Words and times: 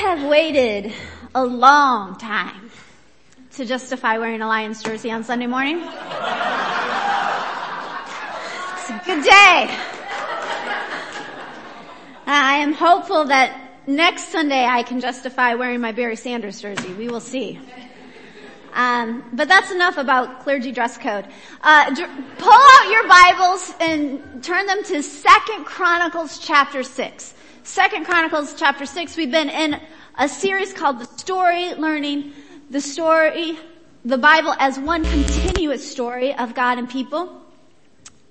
have 0.00 0.24
waited 0.24 0.92
a 1.34 1.44
long 1.44 2.16
time 2.16 2.70
to 3.52 3.66
justify 3.66 4.16
wearing 4.16 4.40
a 4.40 4.46
Lions 4.46 4.82
jersey 4.82 5.10
on 5.10 5.24
Sunday 5.24 5.46
morning. 5.46 5.76
It's 5.76 5.90
a 8.88 9.02
good 9.04 9.22
day. 9.22 9.68
I 12.26 12.60
am 12.62 12.72
hopeful 12.72 13.26
that 13.26 13.54
next 13.86 14.28
Sunday 14.28 14.64
I 14.64 14.84
can 14.84 15.00
justify 15.00 15.54
wearing 15.54 15.82
my 15.82 15.92
Barry 15.92 16.16
Sanders 16.16 16.62
jersey. 16.62 16.94
We 16.94 17.08
will 17.08 17.20
see. 17.20 17.60
Um, 18.72 19.22
but 19.34 19.48
that's 19.48 19.70
enough 19.70 19.98
about 19.98 20.40
clergy 20.44 20.72
dress 20.72 20.96
code. 20.96 21.26
Uh, 21.60 21.94
dr- 21.94 22.10
pull 22.38 22.52
out 22.52 22.90
your 22.90 23.06
Bibles 23.06 23.74
and 23.80 24.42
turn 24.42 24.64
them 24.64 24.82
to 24.84 25.02
Second 25.02 25.66
Chronicles 25.66 26.38
chapter 26.38 26.82
six. 26.84 27.34
Second 27.70 28.04
Chronicles 28.04 28.54
chapter 28.58 28.84
six. 28.84 29.16
We've 29.16 29.30
been 29.30 29.48
in 29.48 29.80
a 30.18 30.28
series 30.28 30.72
called 30.72 30.98
the 30.98 31.04
story, 31.18 31.72
learning 31.74 32.32
the 32.68 32.80
story, 32.80 33.56
the 34.04 34.18
Bible 34.18 34.56
as 34.58 34.76
one 34.76 35.04
continuous 35.04 35.88
story 35.88 36.34
of 36.34 36.56
God 36.56 36.78
and 36.78 36.90
people. 36.90 37.40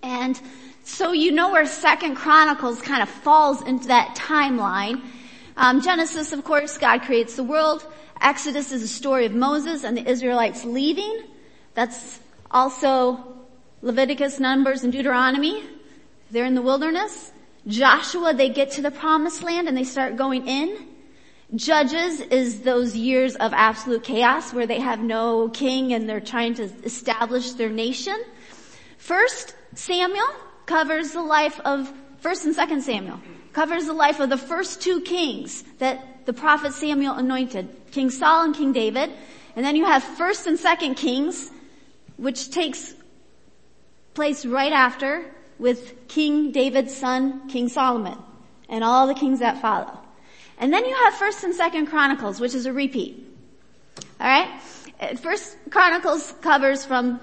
And 0.04 0.38
so 0.84 1.14
you 1.14 1.32
know 1.32 1.52
where 1.52 1.66
Second 1.66 2.16
Chronicles 2.16 2.82
kind 2.82 3.02
of 3.02 3.08
falls 3.08 3.62
into 3.62 3.88
that 3.88 4.14
timeline. 4.18 5.04
Um, 5.56 5.82
Genesis, 5.82 6.34
of 6.34 6.44
course, 6.44 6.78
God 6.78 7.04
creates 7.04 7.38
the 7.38 7.44
world. 7.46 7.88
Exodus 8.20 8.74
is 8.74 8.84
a 8.84 8.90
story 8.90 9.26
of 9.26 9.34
Moses 9.34 9.86
and 9.86 9.96
the 9.96 10.06
Israelites 10.06 10.66
leaving. 10.66 11.24
That's 11.76 12.20
also 12.52 13.24
Leviticus, 13.82 14.38
Numbers, 14.38 14.84
and 14.84 14.92
Deuteronomy. 14.92 15.64
They're 16.30 16.44
in 16.44 16.56
the 16.56 16.62
wilderness. 16.62 17.32
Joshua, 17.68 18.34
they 18.34 18.50
get 18.50 18.72
to 18.72 18.82
the 18.82 18.92
promised 18.92 19.44
land 19.44 19.68
and 19.68 19.78
they 19.78 19.84
start 19.84 20.16
going 20.16 20.48
in. 20.48 20.88
Judges 21.56 22.20
is 22.22 22.62
those 22.62 22.96
years 22.96 23.36
of 23.36 23.54
absolute 23.54 24.04
chaos 24.04 24.54
where 24.54 24.68
they 24.68 24.80
have 24.80 25.00
no 25.00 25.50
king 25.50 25.94
and 25.94 26.08
they're 26.08 26.20
trying 26.20 26.54
to 26.56 26.64
establish 26.84 27.54
their 27.54 27.70
nation. 27.70 28.16
First 28.98 29.56
Samuel 29.74 30.28
covers 30.66 31.12
the 31.12 31.22
life 31.22 31.60
of, 31.62 31.92
first 32.20 32.46
and 32.46 32.54
second 32.54 32.82
Samuel 32.82 33.20
covers 33.52 33.86
the 33.88 33.94
life 33.94 34.20
of 34.20 34.30
the 34.30 34.38
first 34.38 34.82
two 34.82 35.02
kings 35.02 35.64
that 35.80 36.26
the 36.26 36.34
prophet 36.34 36.74
Samuel 36.74 37.16
anointed, 37.16 37.68
King 37.92 38.12
Saul 38.12 38.46
and 38.46 38.56
King 38.56 38.72
David. 38.72 39.10
And 39.56 39.66
then 39.66 39.76
you 39.76 39.86
have 39.86 40.04
first 40.04 40.46
and 40.46 40.60
second 40.60 40.96
kings, 40.96 41.50
which 42.18 42.52
takes 42.52 42.94
place 44.14 44.46
right 44.46 44.72
after 44.72 45.26
with 45.60 46.08
King 46.08 46.52
David's 46.52 46.96
son, 46.96 47.48
King 47.50 47.70
Solomon, 47.70 48.18
and 48.70 48.84
all 48.84 49.08
the 49.08 49.14
kings 49.14 49.40
that 49.40 49.62
follow. 49.62 50.00
And 50.58 50.74
then 50.74 50.86
you 50.86 50.96
have 50.96 51.14
first 51.14 51.44
and 51.44 51.54
second 51.54 51.88
chronicles, 51.88 52.40
which 52.40 52.56
is 52.56 52.66
a 52.66 52.74
repeat. 52.74 53.26
Alright? 54.20 54.62
First 55.20 55.58
chronicles 55.70 56.34
covers 56.42 56.86
from, 56.86 57.20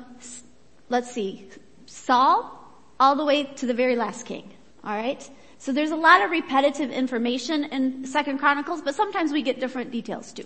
let's 0.89 1.11
see, 1.11 1.49
Saul 1.87 2.53
all 2.99 3.17
the 3.17 3.25
way 3.25 3.45
to 3.45 3.67
the 3.67 3.75
very 3.75 3.97
last 3.97 4.25
king. 4.25 4.51
Alright? 4.85 5.29
So 5.59 5.73
there's 5.73 5.91
a 5.91 5.97
lot 5.97 6.23
of 6.23 6.31
repetitive 6.31 6.91
information 6.91 7.65
in 7.65 8.07
Second 8.07 8.39
Chronicles, 8.39 8.83
but 8.83 8.95
sometimes 8.95 9.33
we 9.33 9.43
get 9.43 9.61
different 9.61 9.91
details 9.91 10.33
too. 10.33 10.45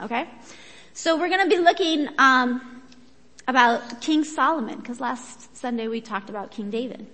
Okay? 0.00 0.28
So 0.92 1.16
we're 1.16 1.28
gonna 1.28 1.48
be 1.48 1.58
looking, 1.58 2.08
um, 2.18 2.82
about 3.46 4.00
King 4.00 4.24
Solomon, 4.24 4.78
because 4.78 5.00
last 5.00 5.56
Sunday 5.56 5.86
we 5.88 6.00
talked 6.00 6.30
about 6.30 6.50
King 6.50 6.70
David. 6.70 7.06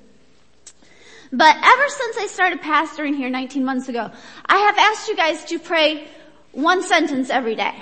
But 1.32 1.56
ever 1.56 1.88
since 1.88 2.16
I 2.18 2.26
started 2.26 2.60
pastoring 2.60 3.16
here 3.16 3.30
19 3.30 3.64
months 3.64 3.88
ago, 3.88 4.10
I 4.46 4.58
have 4.58 4.78
asked 4.78 5.08
you 5.08 5.16
guys 5.16 5.44
to 5.46 5.58
pray 5.58 6.08
one 6.52 6.82
sentence 6.82 7.30
every 7.30 7.54
day. 7.54 7.74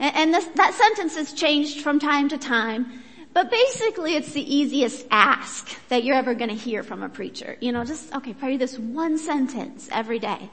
And, 0.00 0.32
this, 0.32 0.44
that 0.54 0.74
sentence 0.74 1.16
has 1.16 1.32
changed 1.32 1.82
from 1.82 1.98
time 1.98 2.28
to 2.28 2.38
time. 2.38 3.02
But 3.32 3.50
basically 3.50 4.14
it's 4.14 4.32
the 4.32 4.54
easiest 4.54 5.06
ask 5.10 5.68
that 5.88 6.02
you're 6.02 6.16
ever 6.16 6.34
gonna 6.34 6.54
hear 6.54 6.82
from 6.82 7.02
a 7.02 7.08
preacher. 7.08 7.56
You 7.60 7.72
know, 7.72 7.84
just, 7.84 8.12
okay, 8.14 8.34
pray 8.34 8.56
this 8.56 8.78
one 8.78 9.18
sentence 9.18 9.88
every 9.92 10.18
day. 10.18 10.50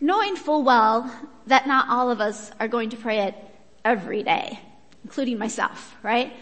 Knowing 0.00 0.36
full 0.36 0.64
well 0.64 1.10
that 1.46 1.66
not 1.66 1.88
all 1.88 2.10
of 2.10 2.20
us 2.20 2.50
are 2.58 2.68
going 2.68 2.90
to 2.90 2.96
pray 2.96 3.20
it 3.20 3.34
every 3.84 4.22
day, 4.22 4.58
including 5.04 5.38
myself, 5.38 5.94
right? 6.02 6.32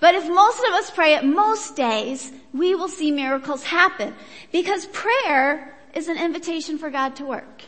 But 0.00 0.14
if 0.14 0.28
most 0.28 0.60
of 0.60 0.72
us 0.74 0.90
pray 0.90 1.14
it 1.14 1.24
most 1.24 1.74
days, 1.74 2.32
we 2.52 2.74
will 2.74 2.88
see 2.88 3.10
miracles 3.10 3.64
happen. 3.64 4.14
Because 4.52 4.86
prayer 4.86 5.76
is 5.94 6.08
an 6.08 6.16
invitation 6.16 6.78
for 6.78 6.90
God 6.90 7.16
to 7.16 7.24
work. 7.24 7.62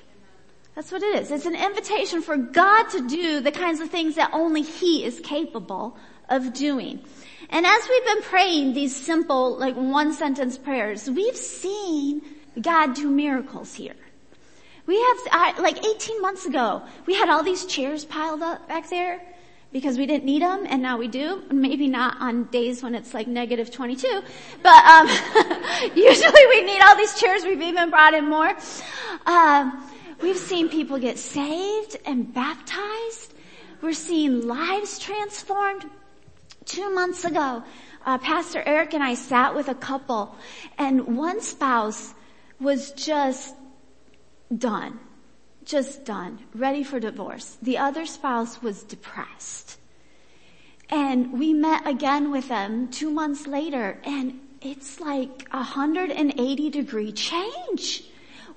That's 0.75 0.93
what 0.93 1.03
it 1.03 1.17
is. 1.17 1.31
It's 1.31 1.47
an 1.47 1.57
invitation 1.57 2.23
for 2.23 2.37
God 2.37 2.85
to 2.91 3.07
do 3.09 3.41
the 3.41 3.51
kinds 3.51 3.81
of 3.81 3.91
things 3.91 4.15
that 4.15 4.31
only 4.33 4.63
He 4.63 5.05
is 5.05 5.21
capable 5.21 5.97
of 6.29 6.55
doing. 6.55 7.01
And 7.51 7.67
as 7.67 7.89
we've 7.89 8.05
been 8.05 8.23
praying 8.23 8.75
these 8.75 8.95
simple, 8.95 9.59
like 9.59 9.75
one 9.75 10.13
sentence 10.13 10.57
prayers, 10.57 11.11
we've 11.11 11.37
seen 11.37 12.23
God 12.61 12.95
do 12.95 13.11
miracles 13.11 13.75
here. 13.75 13.97
We 14.87 15.01
have, 15.01 15.59
like 15.59 15.85
18 15.85 16.23
months 16.23 16.47
ago, 16.47 16.83
we 17.07 17.15
had 17.15 17.29
all 17.29 17.43
these 17.43 17.67
chairs 17.67 18.05
piled 18.05 18.43
up 18.43 18.69
back 18.69 18.89
there 18.89 19.21
because 19.73 19.99
we 19.99 20.07
didn't 20.07 20.25
need 20.25 20.43
them 20.43 20.67
and 20.69 20.83
now 20.83 20.97
we 20.97 21.09
do. 21.09 21.43
Maybe 21.51 21.87
not 21.87 22.17
on 22.21 22.45
days 22.45 22.83
when 22.83 22.95
it's 22.95 23.15
like 23.15 23.27
negative 23.27 23.71
22, 23.71 24.23
but 24.63 24.85
um, 24.85 25.07
usually 25.95 26.47
we 26.49 26.65
need 26.65 26.81
all 26.83 26.97
these 26.97 27.19
chairs. 27.19 27.45
We've 27.45 27.63
even 27.63 27.91
brought 27.91 28.15
in 28.15 28.29
more. 28.29 28.57
Um, 29.27 29.89
we've 30.21 30.37
seen 30.37 30.69
people 30.69 30.99
get 30.99 31.19
saved 31.19 31.97
and 32.05 32.33
baptized. 32.33 33.35
We're 33.81 33.93
seeing 33.93 34.47
lives 34.47 34.99
transformed. 34.99 35.85
Two 36.67 36.91
months 36.91 37.25
ago, 37.25 37.63
uh, 38.05 38.19
Pastor 38.19 38.63
Eric 38.65 38.95
and 38.95 39.03
I 39.03 39.15
sat 39.15 39.55
with 39.55 39.69
a 39.69 39.75
couple 39.75 40.35
and 40.79 41.17
one 41.17 41.41
spouse 41.41 42.15
was 42.61 42.93
just 42.93 43.55
done 44.57 45.01
just 45.71 46.05
done, 46.05 46.41
ready 46.55 46.83
for 46.83 46.99
divorce. 46.99 47.57
The 47.63 47.79
other 47.79 48.05
spouse 48.05 48.61
was 48.61 48.83
depressed. 48.83 49.79
And 50.89 51.39
we 51.39 51.55
met 51.55 51.87
again 51.87 52.33
with 52.33 52.49
them 52.49 52.89
two 52.89 53.11
months 53.11 53.47
later 53.47 54.01
and 54.05 54.41
it's 54.61 55.01
like 55.01 55.49
a 55.53 55.59
180 55.59 56.71
degree 56.71 57.13
change. 57.13 58.03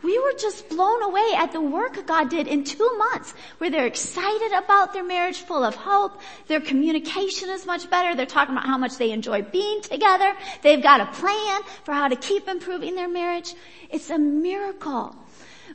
We 0.02 0.20
were 0.20 0.34
just 0.38 0.68
blown 0.68 1.02
away 1.04 1.32
at 1.38 1.54
the 1.54 1.62
work 1.62 2.06
God 2.06 2.30
did 2.30 2.48
in 2.48 2.66
two 2.66 2.98
months 2.98 3.34
where 3.60 3.70
they're 3.70 3.86
excited 3.86 4.52
about 4.52 4.92
their 4.92 5.04
marriage, 5.04 5.38
full 5.38 5.64
of 5.64 5.76
hope. 5.76 6.20
Their 6.48 6.60
communication 6.60 7.50
is 7.50 7.66
much 7.66 7.90
better. 7.90 8.14
They're 8.14 8.26
talking 8.26 8.54
about 8.54 8.66
how 8.66 8.78
much 8.78 8.98
they 8.98 9.12
enjoy 9.12 9.44
being 9.44 9.82
together. 9.82 10.34
They've 10.62 10.84
got 10.84 11.00
a 11.00 11.06
plan 11.06 11.62
for 11.86 11.94
how 11.94 12.10
to 12.10 12.18
keep 12.18 12.50
improving 12.50 12.96
their 12.96 13.08
marriage. 13.08 13.54
It's 13.90 14.10
a 14.10 14.18
miracle. 14.18 15.16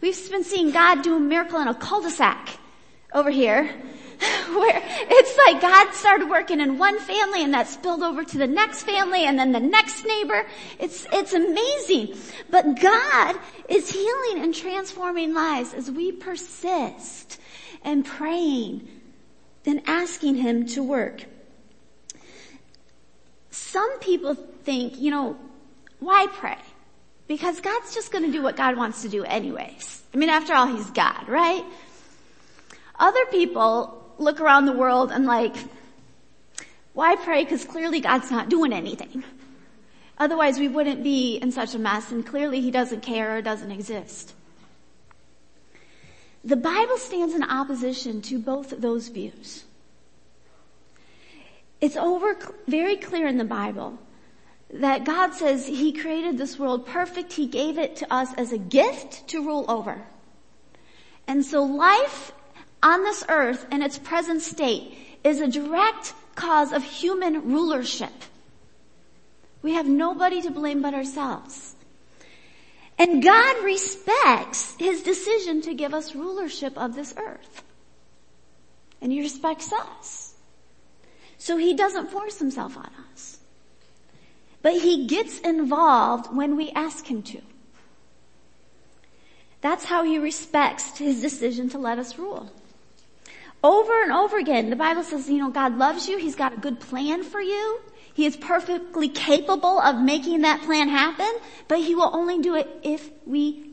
We've 0.01 0.31
been 0.31 0.45
seeing 0.45 0.71
God 0.71 1.03
do 1.03 1.17
a 1.17 1.21
miracle 1.21 1.61
in 1.61 1.69
a 1.69 1.75
cul-de-sac 1.75 2.51
over 3.13 3.31
here 3.31 3.65
where 4.49 4.83
it's 4.85 5.39
like 5.47 5.61
God 5.61 5.93
started 5.93 6.29
working 6.29 6.61
in 6.61 6.79
one 6.79 6.99
family 6.99 7.43
and 7.43 7.55
that 7.55 7.69
spilled 7.69 8.03
over 8.03 8.25
to 8.25 8.39
the 8.39 8.47
next 8.47 8.83
family 8.83 9.25
and 9.25 9.39
then 9.39 9.53
the 9.53 9.61
next 9.61 10.05
neighbor. 10.05 10.47
It's, 10.79 11.07
it's 11.13 11.33
amazing. 11.33 12.17
But 12.51 12.81
God 12.81 13.37
is 13.69 13.91
healing 13.91 14.43
and 14.43 14.55
transforming 14.55 15.35
lives 15.35 15.75
as 15.75 15.91
we 15.91 16.13
persist 16.13 17.41
and 17.83 18.05
praying 18.05 18.89
and 19.67 19.83
asking 19.87 20.37
Him 20.37 20.67
to 20.69 20.83
work. 20.83 21.25
Some 23.51 23.99
people 24.01 24.35
think, 24.35 24.99
you 24.99 25.11
know, 25.11 25.37
why 26.01 26.27
pray? 26.33 26.57
Because 27.29 27.61
God's 27.61 27.95
just 27.95 28.11
gonna 28.11 28.33
do 28.33 28.43
what 28.43 28.57
God 28.57 28.77
wants 28.77 29.03
to 29.03 29.09
do 29.09 29.23
anyways. 29.23 30.03
I 30.13 30.17
mean, 30.17 30.31
after 30.31 30.55
all, 30.55 30.67
He's 30.67 30.91
God, 30.91 31.29
right? 31.29 31.65
Other 32.99 33.25
people 33.27 34.13
look 34.19 34.41
around 34.41 34.65
the 34.65 34.73
world 34.73 35.13
and 35.13 35.27
like, 35.27 35.55
why 36.95 37.15
pray? 37.17 37.45
Because 37.45 37.65
clearly 37.65 38.01
God's 38.01 38.31
not 38.31 38.49
doing 38.49 38.73
anything. 38.73 39.23
Otherwise 40.19 40.59
we 40.59 40.67
wouldn't 40.67 41.05
be 41.05 41.37
in 41.37 41.53
such 41.53 41.75
a 41.75 41.79
mess 41.79 42.11
and 42.11 42.27
clearly 42.27 42.61
He 42.61 42.71
doesn't 42.71 43.03
care 43.03 43.37
or 43.37 43.43
doesn't 43.43 43.71
exist. 43.71 44.35
The 46.43 46.57
Bible 46.57 46.97
stands 46.97 47.35
in 47.35 47.43
opposition 47.43 48.23
to 48.23 48.39
both 48.39 48.71
those 48.71 49.09
views. 49.09 49.65
It's 51.81 51.97
over, 51.97 52.37
very 52.67 52.97
clear 52.97 53.29
in 53.29 53.37
the 53.37 53.45
Bible 53.45 53.99
that 54.73 55.05
God 55.05 55.35
says 55.35 55.67
He 55.67 55.93
created 55.93 56.37
this 56.37 56.59
world 56.59 56.87
perfect. 56.87 57.33
He 57.33 57.47
gave 57.47 57.79
it 57.79 57.97
to 57.97 58.13
us 58.13 58.35
as 58.35 58.53
a 58.53 58.59
gift 58.59 59.29
to 59.29 59.45
rule 59.45 59.65
over. 59.69 60.03
And 61.27 61.45
so 61.45 61.63
life 61.63 62.33
on 62.83 63.03
this 63.03 63.25
earth 63.29 63.67
in 63.73 63.83
its 63.83 63.99
present 63.99 64.43
state 64.43 64.97
is 65.25 65.41
a 65.41 65.49
direct 65.49 66.15
cause 66.35 66.73
of 66.73 66.83
human 66.85 67.53
rulership. 67.53 68.13
We 69.63 69.75
have 69.75 69.87
nobody 69.89 70.41
to 70.43 70.51
blame 70.51 70.83
but 70.83 70.95
ourselves. 70.95 71.75
And 72.99 73.23
God 73.23 73.65
respects 73.65 74.75
his 74.79 75.03
decision 75.03 75.63
to 75.63 75.75
give 75.75 75.95
us 75.95 76.15
rulership 76.15 76.77
of 76.77 76.95
this 76.95 77.15
earth. 77.17 77.63
And 79.01 79.13
he 79.13 79.21
respects 79.21 79.73
us. 79.73 80.35
So 81.37 81.57
he 81.57 81.75
doesn't 81.75 82.11
force 82.11 82.39
himself 82.39 82.77
on 82.77 82.91
us. 83.13 83.38
But 84.63 84.81
he 84.81 85.07
gets 85.07 85.39
involved 85.41 86.35
when 86.35 86.57
we 86.57 86.71
ask 86.71 87.07
him 87.07 87.23
to. 87.25 87.41
That's 89.61 89.85
how 89.85 90.05
he 90.05 90.19
respects 90.19 90.99
his 90.99 91.21
decision 91.21 91.69
to 91.71 91.79
let 91.79 91.99
us 91.99 92.19
rule. 92.19 92.51
Over 93.63 94.03
and 94.03 94.13
over 94.13 94.39
again, 94.39 94.71
the 94.71 94.77
Bible 94.77 95.03
says, 95.03 95.29
you 95.29 95.39
know, 95.39 95.51
God 95.51 95.77
loves 95.77 96.09
you. 96.09 96.17
He's 96.17 96.37
got 96.37 96.53
a 96.53 96.61
good 96.61 96.79
plan 96.79 97.25
for 97.25 97.41
you. 97.41 97.81
He 98.15 98.25
is 98.25 98.37
perfectly 98.37 99.09
capable 99.09 99.81
of 99.81 100.01
making 100.01 100.43
that 100.43 100.63
plan 100.63 100.89
happen, 100.89 101.31
but 101.67 101.79
he 101.79 101.95
will 101.95 102.11
only 102.13 102.41
do 102.41 102.55
it 102.55 102.69
if 102.83 103.11
we 103.27 103.73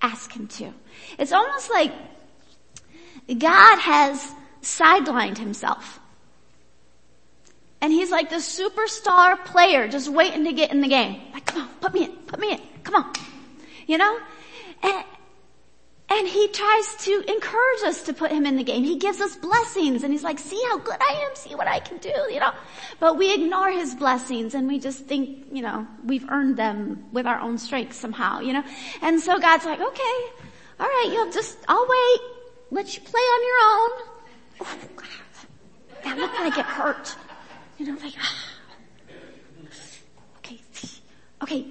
ask 0.00 0.32
him 0.32 0.48
to. 0.48 0.72
It's 1.18 1.32
almost 1.32 1.70
like 1.70 1.92
God 3.38 3.78
has 3.78 4.34
sidelined 4.62 5.38
himself. 5.38 6.00
And 7.86 7.92
he's 7.92 8.10
like 8.10 8.30
the 8.30 8.42
superstar 8.42 9.44
player 9.44 9.86
just 9.86 10.08
waiting 10.08 10.42
to 10.42 10.52
get 10.52 10.72
in 10.72 10.80
the 10.80 10.88
game. 10.88 11.20
Like, 11.32 11.46
come 11.46 11.62
on, 11.62 11.68
put 11.80 11.94
me 11.94 12.02
in, 12.06 12.10
put 12.26 12.40
me 12.40 12.50
in, 12.50 12.60
come 12.82 12.96
on. 12.96 13.12
You 13.86 13.96
know? 13.96 14.18
And, 14.82 15.04
and 16.08 16.26
he 16.26 16.48
tries 16.48 16.96
to 17.04 17.24
encourage 17.28 17.82
us 17.84 18.02
to 18.02 18.12
put 18.12 18.32
him 18.32 18.44
in 18.44 18.56
the 18.56 18.64
game. 18.64 18.82
He 18.82 18.98
gives 18.98 19.20
us 19.20 19.36
blessings 19.36 20.02
and 20.02 20.12
he's 20.12 20.24
like, 20.24 20.40
see 20.40 20.60
how 20.68 20.78
good 20.78 20.96
I 21.00 21.28
am, 21.28 21.36
see 21.36 21.54
what 21.54 21.68
I 21.68 21.78
can 21.78 21.98
do, 21.98 22.10
you 22.28 22.40
know. 22.40 22.50
But 22.98 23.18
we 23.18 23.32
ignore 23.32 23.70
his 23.70 23.94
blessings 23.94 24.56
and 24.56 24.66
we 24.66 24.80
just 24.80 25.04
think, 25.04 25.46
you 25.52 25.62
know, 25.62 25.86
we've 26.04 26.28
earned 26.28 26.56
them 26.56 27.04
with 27.12 27.24
our 27.24 27.38
own 27.38 27.56
strength 27.56 27.94
somehow, 27.94 28.40
you 28.40 28.52
know. 28.52 28.64
And 29.00 29.20
so 29.20 29.38
God's 29.38 29.64
like, 29.64 29.80
okay, 29.80 30.16
alright, 30.80 31.12
you'll 31.12 31.30
just, 31.30 31.56
I'll 31.68 31.86
wait, 31.88 32.20
let 32.72 32.96
you 32.96 33.02
play 33.02 33.20
on 33.20 33.44
your 33.46 33.58
own. 33.70 33.90
That 36.02 36.18
looked 36.18 36.40
like 36.40 36.58
it 36.58 36.64
hurt. 36.64 37.16
You 37.78 37.86
know, 37.86 37.98
like, 38.02 38.14
ah. 38.18 38.44
okay, 40.38 40.60
okay. 41.42 41.66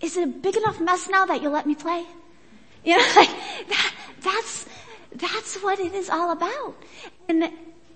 Is 0.00 0.16
it 0.16 0.24
a 0.24 0.26
big 0.26 0.56
enough 0.56 0.80
mess 0.80 1.08
now 1.08 1.24
that 1.26 1.40
you'll 1.40 1.52
let 1.52 1.66
me 1.66 1.74
play? 1.74 2.04
You 2.84 2.98
know, 2.98 3.12
like 3.16 3.30
that, 3.68 3.94
that's, 4.20 4.66
that's 5.14 5.62
what 5.62 5.80
it 5.80 5.94
is 5.94 6.10
all 6.10 6.32
about. 6.32 6.76
And 7.28 7.50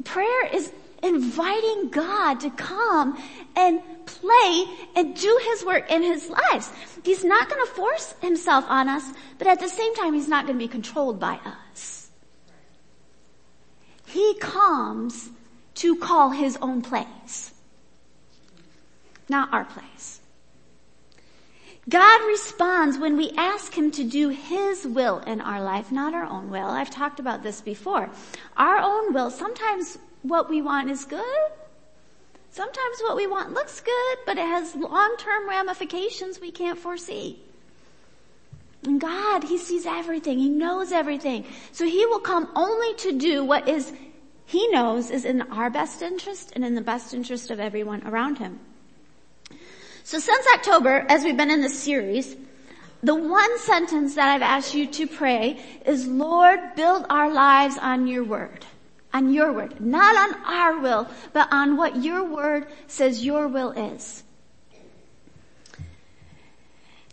prayer 0.05 0.47
is 0.47 0.73
inviting 1.03 1.91
God 1.91 2.41
to 2.41 2.51
come 2.51 3.23
and 3.55 3.81
play 4.07 4.65
and 4.97 5.15
do 5.15 5.41
His 5.51 5.65
work 5.65 5.91
in 5.91 6.03
His 6.03 6.31
lives. 6.31 6.73
He's 7.05 7.25
not 7.25 7.49
going 7.51 7.65
to 7.67 7.73
force 7.73 8.15
Himself 8.23 8.65
on 8.69 8.89
us, 8.89 9.05
but 9.37 9.47
at 9.47 9.61
the 9.61 9.69
same 9.69 9.95
time, 9.95 10.15
He's 10.15 10.29
not 10.29 10.47
going 10.47 10.59
to 10.59 10.65
be 10.65 10.69
controlled 10.69 11.21
by 11.21 11.39
us. 11.45 12.11
He 14.07 14.35
comes 14.39 15.29
to 15.79 15.97
call 15.97 16.31
His 16.31 16.57
own 16.63 16.83
plays, 16.83 17.53
not 19.29 19.53
our 19.53 19.65
plays. 19.65 20.21
God 21.89 22.27
responds 22.27 22.99
when 22.99 23.17
we 23.17 23.31
ask 23.37 23.73
Him 23.73 23.91
to 23.93 24.05
do 24.05 24.29
His 24.29 24.87
will 24.87 25.21
in 25.21 25.41
our 25.41 25.63
life, 25.63 25.91
not 25.91 26.13
our 26.15 26.25
own 26.25 26.51
will. 26.51 26.67
I've 26.67 26.91
talked 26.91 27.19
about 27.19 27.43
this 27.43 27.61
before. 27.61 28.11
Our 28.57 28.77
own 28.77 29.15
will, 29.15 29.31
sometimes 29.31 29.97
what 30.23 30.51
we 30.51 30.61
want 30.61 30.91
is 30.91 31.05
good. 31.05 31.51
Sometimes 32.51 33.01
what 33.03 33.17
we 33.17 33.27
want 33.27 33.55
looks 33.55 33.81
good, 33.81 34.19
but 34.27 34.37
it 34.37 34.47
has 34.47 34.75
long-term 34.75 35.49
ramifications 35.49 36.41
we 36.41 36.51
can't 36.51 36.79
foresee. 36.79 37.39
And 38.85 39.01
God, 39.01 39.45
He 39.45 39.59
sees 39.59 39.87
everything. 39.87 40.39
He 40.39 40.49
knows 40.49 40.93
everything. 40.93 41.45
So 41.73 41.85
He 41.87 42.05
will 42.07 42.21
come 42.21 42.49
only 42.55 42.95
to 42.97 43.19
do 43.19 43.45
what 43.45 43.69
is, 43.69 43.93
He 44.49 44.67
knows 44.69 45.11
is 45.11 45.27
in 45.27 45.43
our 45.43 45.69
best 45.69 46.01
interest 46.01 46.53
and 46.55 46.65
in 46.65 46.75
the 46.75 46.81
best 46.81 47.13
interest 47.13 47.51
of 47.51 47.61
everyone 47.61 48.07
around 48.07 48.39
Him. 48.39 48.61
So 50.05 50.19
since 50.19 50.47
October, 50.55 51.05
as 51.07 51.23
we've 51.23 51.37
been 51.37 51.51
in 51.51 51.61
this 51.61 51.79
series, 51.79 52.35
the 53.03 53.15
one 53.15 53.59
sentence 53.59 54.15
that 54.15 54.31
I've 54.31 54.41
asked 54.41 54.75
you 54.75 54.87
to 54.87 55.07
pray 55.07 55.63
is, 55.85 56.07
Lord, 56.07 56.61
build 56.77 57.05
our 57.11 57.31
lives 57.31 57.77
on 57.77 58.07
your 58.07 58.25
word. 58.25 58.65
On 59.13 59.35
your 59.35 59.53
word. 59.53 59.83
Not 59.83 60.17
on 60.17 60.43
our 60.47 60.81
will, 60.81 61.07
but 61.35 61.53
on 61.53 61.77
what 61.77 62.03
your 62.03 62.25
word 62.25 62.69
says 62.87 63.23
your 63.23 63.49
will 63.49 63.73
is. 63.73 64.23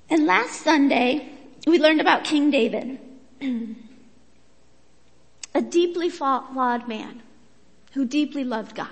And 0.09 0.25
last 0.25 0.61
Sunday, 0.61 1.27
we 1.67 1.79
learned 1.79 1.99
about 1.99 2.23
King 2.23 2.49
David. 2.49 2.97
a 5.53 5.61
deeply 5.61 6.09
flawed 6.09 6.87
man 6.87 7.23
who 7.95 8.05
deeply 8.05 8.43
loved 8.43 8.75
God. 8.75 8.89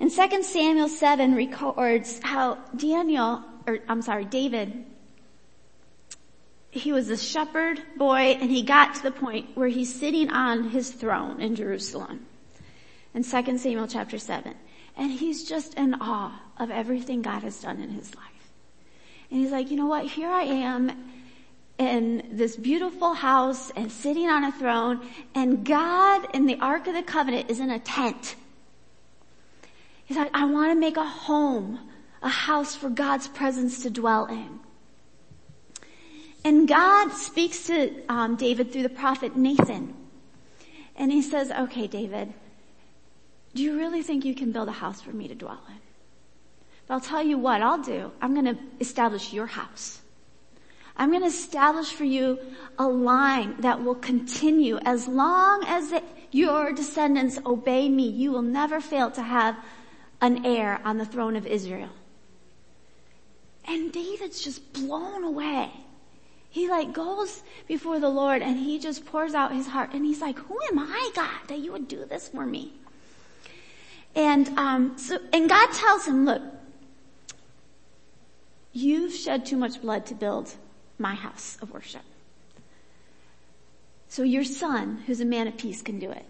And 0.00 0.10
2 0.10 0.42
Samuel 0.42 0.88
7 0.88 1.34
records 1.36 2.18
how 2.22 2.58
Daniel, 2.76 3.42
or 3.68 3.78
I'm 3.88 4.02
sorry, 4.02 4.24
David, 4.24 4.84
he 6.72 6.90
was 6.92 7.08
a 7.08 7.16
shepherd 7.16 7.80
boy 7.96 8.36
and 8.40 8.50
he 8.50 8.62
got 8.62 8.96
to 8.96 9.02
the 9.04 9.12
point 9.12 9.50
where 9.54 9.68
he's 9.68 9.94
sitting 9.94 10.28
on 10.30 10.70
his 10.70 10.90
throne 10.90 11.40
in 11.40 11.54
Jerusalem. 11.54 12.26
In 13.14 13.22
2 13.22 13.58
Samuel 13.58 13.86
chapter 13.86 14.18
7. 14.18 14.52
And 14.96 15.12
he's 15.12 15.48
just 15.48 15.74
in 15.74 15.94
awe 16.00 16.40
of 16.58 16.70
everything 16.70 17.22
God 17.22 17.44
has 17.44 17.60
done 17.60 17.80
in 17.80 17.90
his 17.90 18.14
life. 18.16 18.52
And 19.30 19.40
he's 19.40 19.52
like, 19.52 19.70
you 19.70 19.76
know 19.76 19.86
what? 19.86 20.06
Here 20.06 20.28
I 20.28 20.42
am 20.42 21.11
in 21.78 22.28
this 22.32 22.56
beautiful 22.56 23.14
house 23.14 23.70
and 23.70 23.90
sitting 23.90 24.28
on 24.28 24.44
a 24.44 24.52
throne 24.52 25.00
and 25.34 25.64
God 25.64 26.28
in 26.34 26.46
the 26.46 26.58
Ark 26.60 26.86
of 26.86 26.94
the 26.94 27.02
Covenant 27.02 27.50
is 27.50 27.60
in 27.60 27.70
a 27.70 27.78
tent 27.78 28.36
He's 30.12 30.18
like, 30.18 30.30
I 30.34 30.44
want 30.44 30.70
to 30.70 30.78
make 30.78 30.98
a 30.98 31.06
home, 31.06 31.78
a 32.22 32.28
house 32.28 32.76
for 32.76 32.90
God's 32.90 33.28
presence 33.28 33.82
to 33.84 33.88
dwell 33.88 34.26
in. 34.26 34.60
And 36.44 36.68
God 36.68 37.12
speaks 37.14 37.66
to 37.68 38.04
um, 38.10 38.36
David 38.36 38.70
through 38.70 38.82
the 38.82 38.90
prophet 38.90 39.38
Nathan. 39.38 39.94
And 40.96 41.10
he 41.10 41.22
says, 41.22 41.50
okay, 41.50 41.86
David, 41.86 42.30
do 43.54 43.62
you 43.62 43.78
really 43.78 44.02
think 44.02 44.26
you 44.26 44.34
can 44.34 44.52
build 44.52 44.68
a 44.68 44.72
house 44.72 45.00
for 45.00 45.12
me 45.12 45.28
to 45.28 45.34
dwell 45.34 45.62
in? 45.66 45.78
But 46.86 46.92
I'll 46.92 47.00
tell 47.00 47.22
you 47.22 47.38
what 47.38 47.62
I'll 47.62 47.82
do. 47.82 48.12
I'm 48.20 48.34
going 48.34 48.54
to 48.54 48.58
establish 48.80 49.32
your 49.32 49.46
house. 49.46 50.01
I'm 50.96 51.10
going 51.10 51.22
to 51.22 51.28
establish 51.28 51.92
for 51.92 52.04
you 52.04 52.38
a 52.78 52.86
line 52.86 53.60
that 53.60 53.82
will 53.82 53.94
continue 53.94 54.78
as 54.84 55.08
long 55.08 55.64
as 55.66 55.92
it, 55.92 56.04
your 56.30 56.72
descendants 56.72 57.38
obey 57.46 57.88
me. 57.88 58.08
You 58.08 58.32
will 58.32 58.42
never 58.42 58.80
fail 58.80 59.10
to 59.12 59.22
have 59.22 59.56
an 60.20 60.44
heir 60.44 60.80
on 60.84 60.98
the 60.98 61.06
throne 61.06 61.36
of 61.36 61.46
Israel. 61.46 61.90
And 63.66 63.92
David's 63.92 64.42
just 64.42 64.72
blown 64.72 65.24
away. 65.24 65.70
He 66.50 66.68
like 66.68 66.92
goes 66.92 67.42
before 67.66 67.98
the 67.98 68.10
Lord 68.10 68.42
and 68.42 68.58
he 68.58 68.78
just 68.78 69.06
pours 69.06 69.32
out 69.32 69.52
his 69.52 69.66
heart 69.66 69.94
and 69.94 70.04
he's 70.04 70.20
like, 70.20 70.38
who 70.38 70.58
am 70.70 70.78
I 70.78 71.10
God 71.14 71.48
that 71.48 71.58
you 71.58 71.72
would 71.72 71.88
do 71.88 72.04
this 72.04 72.28
for 72.28 72.44
me? 72.44 72.72
And, 74.14 74.48
um, 74.58 74.98
so, 74.98 75.18
and 75.32 75.48
God 75.48 75.72
tells 75.72 76.06
him, 76.06 76.26
look, 76.26 76.42
you've 78.74 79.14
shed 79.14 79.46
too 79.46 79.56
much 79.56 79.80
blood 79.80 80.04
to 80.06 80.14
build 80.14 80.54
my 81.02 81.14
house 81.14 81.58
of 81.60 81.70
worship. 81.70 82.02
So 84.08 84.22
your 84.22 84.44
son, 84.44 85.02
who's 85.06 85.20
a 85.20 85.24
man 85.24 85.48
of 85.48 85.56
peace, 85.58 85.82
can 85.82 85.98
do 85.98 86.10
it. 86.10 86.24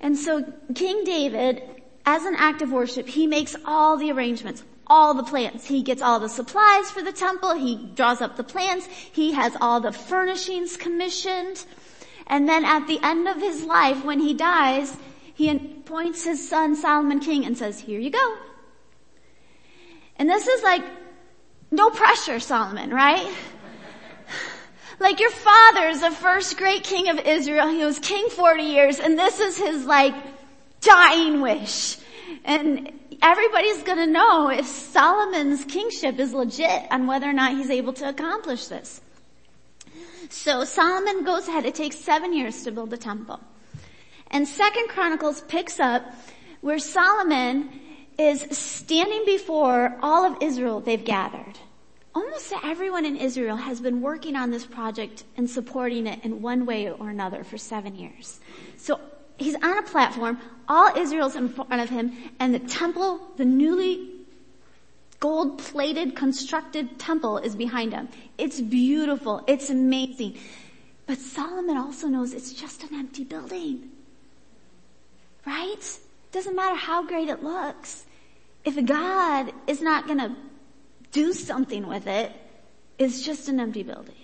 And 0.00 0.16
so 0.16 0.44
King 0.74 1.04
David 1.04 1.62
as 2.06 2.24
an 2.24 2.36
act 2.36 2.62
of 2.62 2.72
worship, 2.72 3.06
he 3.06 3.26
makes 3.26 3.54
all 3.66 3.98
the 3.98 4.10
arrangements, 4.12 4.62
all 4.86 5.12
the 5.12 5.22
plans. 5.22 5.66
He 5.66 5.82
gets 5.82 6.00
all 6.00 6.20
the 6.20 6.28
supplies 6.28 6.90
for 6.90 7.02
the 7.02 7.12
temple. 7.12 7.54
He 7.54 7.76
draws 7.94 8.22
up 8.22 8.36
the 8.36 8.44
plans. 8.44 8.86
He 8.86 9.32
has 9.32 9.54
all 9.60 9.80
the 9.80 9.92
furnishings 9.92 10.76
commissioned. 10.76 11.66
And 12.26 12.48
then 12.48 12.64
at 12.64 12.86
the 12.86 12.98
end 13.02 13.28
of 13.28 13.36
his 13.36 13.64
life, 13.64 14.04
when 14.04 14.20
he 14.20 14.32
dies, 14.32 14.96
he 15.34 15.50
appoints 15.50 16.24
his 16.24 16.48
son 16.48 16.76
Solomon 16.76 17.20
king 17.20 17.44
and 17.44 17.56
says, 17.56 17.80
here 17.80 18.00
you 18.00 18.10
go. 18.10 18.36
And 20.16 20.28
this 20.28 20.46
is 20.46 20.62
like, 20.62 20.82
no 21.70 21.90
pressure, 21.90 22.40
Solomon, 22.40 22.90
right? 22.90 23.34
Like 25.00 25.20
your 25.20 25.30
father 25.30 25.88
is 25.88 26.00
the 26.00 26.10
first 26.10 26.56
great 26.56 26.84
king 26.84 27.08
of 27.08 27.18
Israel. 27.18 27.68
He 27.68 27.84
was 27.84 27.98
king 27.98 28.28
40 28.30 28.62
years 28.62 28.98
and 28.98 29.18
this 29.18 29.40
is 29.40 29.58
his 29.58 29.84
like 29.84 30.14
dying 30.80 31.40
wish. 31.40 31.96
And 32.44 32.92
everybody's 33.22 33.82
gonna 33.82 34.06
know 34.06 34.48
if 34.48 34.66
Solomon's 34.66 35.64
kingship 35.64 36.18
is 36.18 36.32
legit 36.32 36.82
and 36.90 37.08
whether 37.08 37.28
or 37.28 37.32
not 37.32 37.52
he's 37.52 37.70
able 37.70 37.92
to 37.94 38.08
accomplish 38.08 38.66
this. 38.66 39.00
So 40.30 40.64
Solomon 40.64 41.24
goes 41.24 41.48
ahead, 41.48 41.64
it 41.64 41.74
takes 41.74 41.96
seven 41.96 42.34
years 42.34 42.64
to 42.64 42.70
build 42.70 42.90
the 42.90 42.98
temple. 42.98 43.40
And 44.30 44.46
Second 44.46 44.88
Chronicles 44.88 45.40
picks 45.42 45.80
up 45.80 46.02
where 46.60 46.78
Solomon 46.78 47.70
is 48.18 48.46
standing 48.50 49.24
before 49.24 49.96
all 50.02 50.24
of 50.24 50.42
Israel 50.42 50.80
they've 50.80 51.04
gathered. 51.04 51.58
Almost 52.18 52.52
everyone 52.64 53.04
in 53.04 53.16
Israel 53.16 53.56
has 53.56 53.80
been 53.80 54.00
working 54.00 54.34
on 54.34 54.50
this 54.50 54.66
project 54.66 55.22
and 55.36 55.48
supporting 55.48 56.06
it 56.06 56.24
in 56.24 56.42
one 56.42 56.66
way 56.66 56.90
or 56.90 57.10
another 57.10 57.44
for 57.44 57.56
seven 57.56 57.94
years. 57.94 58.40
So 58.76 59.00
he's 59.36 59.54
on 59.54 59.78
a 59.78 59.82
platform, 59.82 60.38
all 60.68 60.96
Israel's 60.96 61.36
in 61.36 61.48
front 61.48 61.80
of 61.80 61.88
him, 61.88 62.12
and 62.40 62.52
the 62.52 62.58
temple, 62.58 63.20
the 63.36 63.44
newly 63.44 64.10
gold 65.20 65.58
plated 65.58 66.16
constructed 66.16 66.98
temple 66.98 67.38
is 67.38 67.54
behind 67.54 67.92
him. 67.92 68.08
It's 68.36 68.60
beautiful. 68.60 69.44
It's 69.46 69.70
amazing. 69.70 70.38
But 71.06 71.18
Solomon 71.18 71.76
also 71.76 72.08
knows 72.08 72.34
it's 72.34 72.52
just 72.52 72.82
an 72.82 72.94
empty 72.94 73.24
building. 73.24 73.90
Right? 75.46 75.98
Doesn't 76.32 76.56
matter 76.56 76.76
how 76.76 77.06
great 77.06 77.28
it 77.28 77.42
looks. 77.42 78.04
If 78.64 78.84
God 78.84 79.52
is 79.66 79.80
not 79.80 80.08
gonna 80.08 80.36
do 81.12 81.32
something 81.32 81.86
with 81.86 82.06
it, 82.06 82.32
it's 82.98 83.22
just 83.22 83.48
an 83.48 83.60
empty 83.60 83.82
building. 83.82 84.14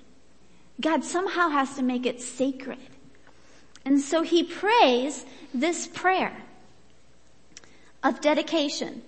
God 0.80 1.04
somehow 1.04 1.48
has 1.48 1.76
to 1.76 1.82
make 1.82 2.06
it 2.06 2.20
sacred. 2.20 2.78
And 3.84 4.00
so 4.00 4.22
he 4.22 4.42
prays 4.42 5.24
this 5.52 5.86
prayer 5.86 6.36
of 8.02 8.20
dedication 8.20 9.02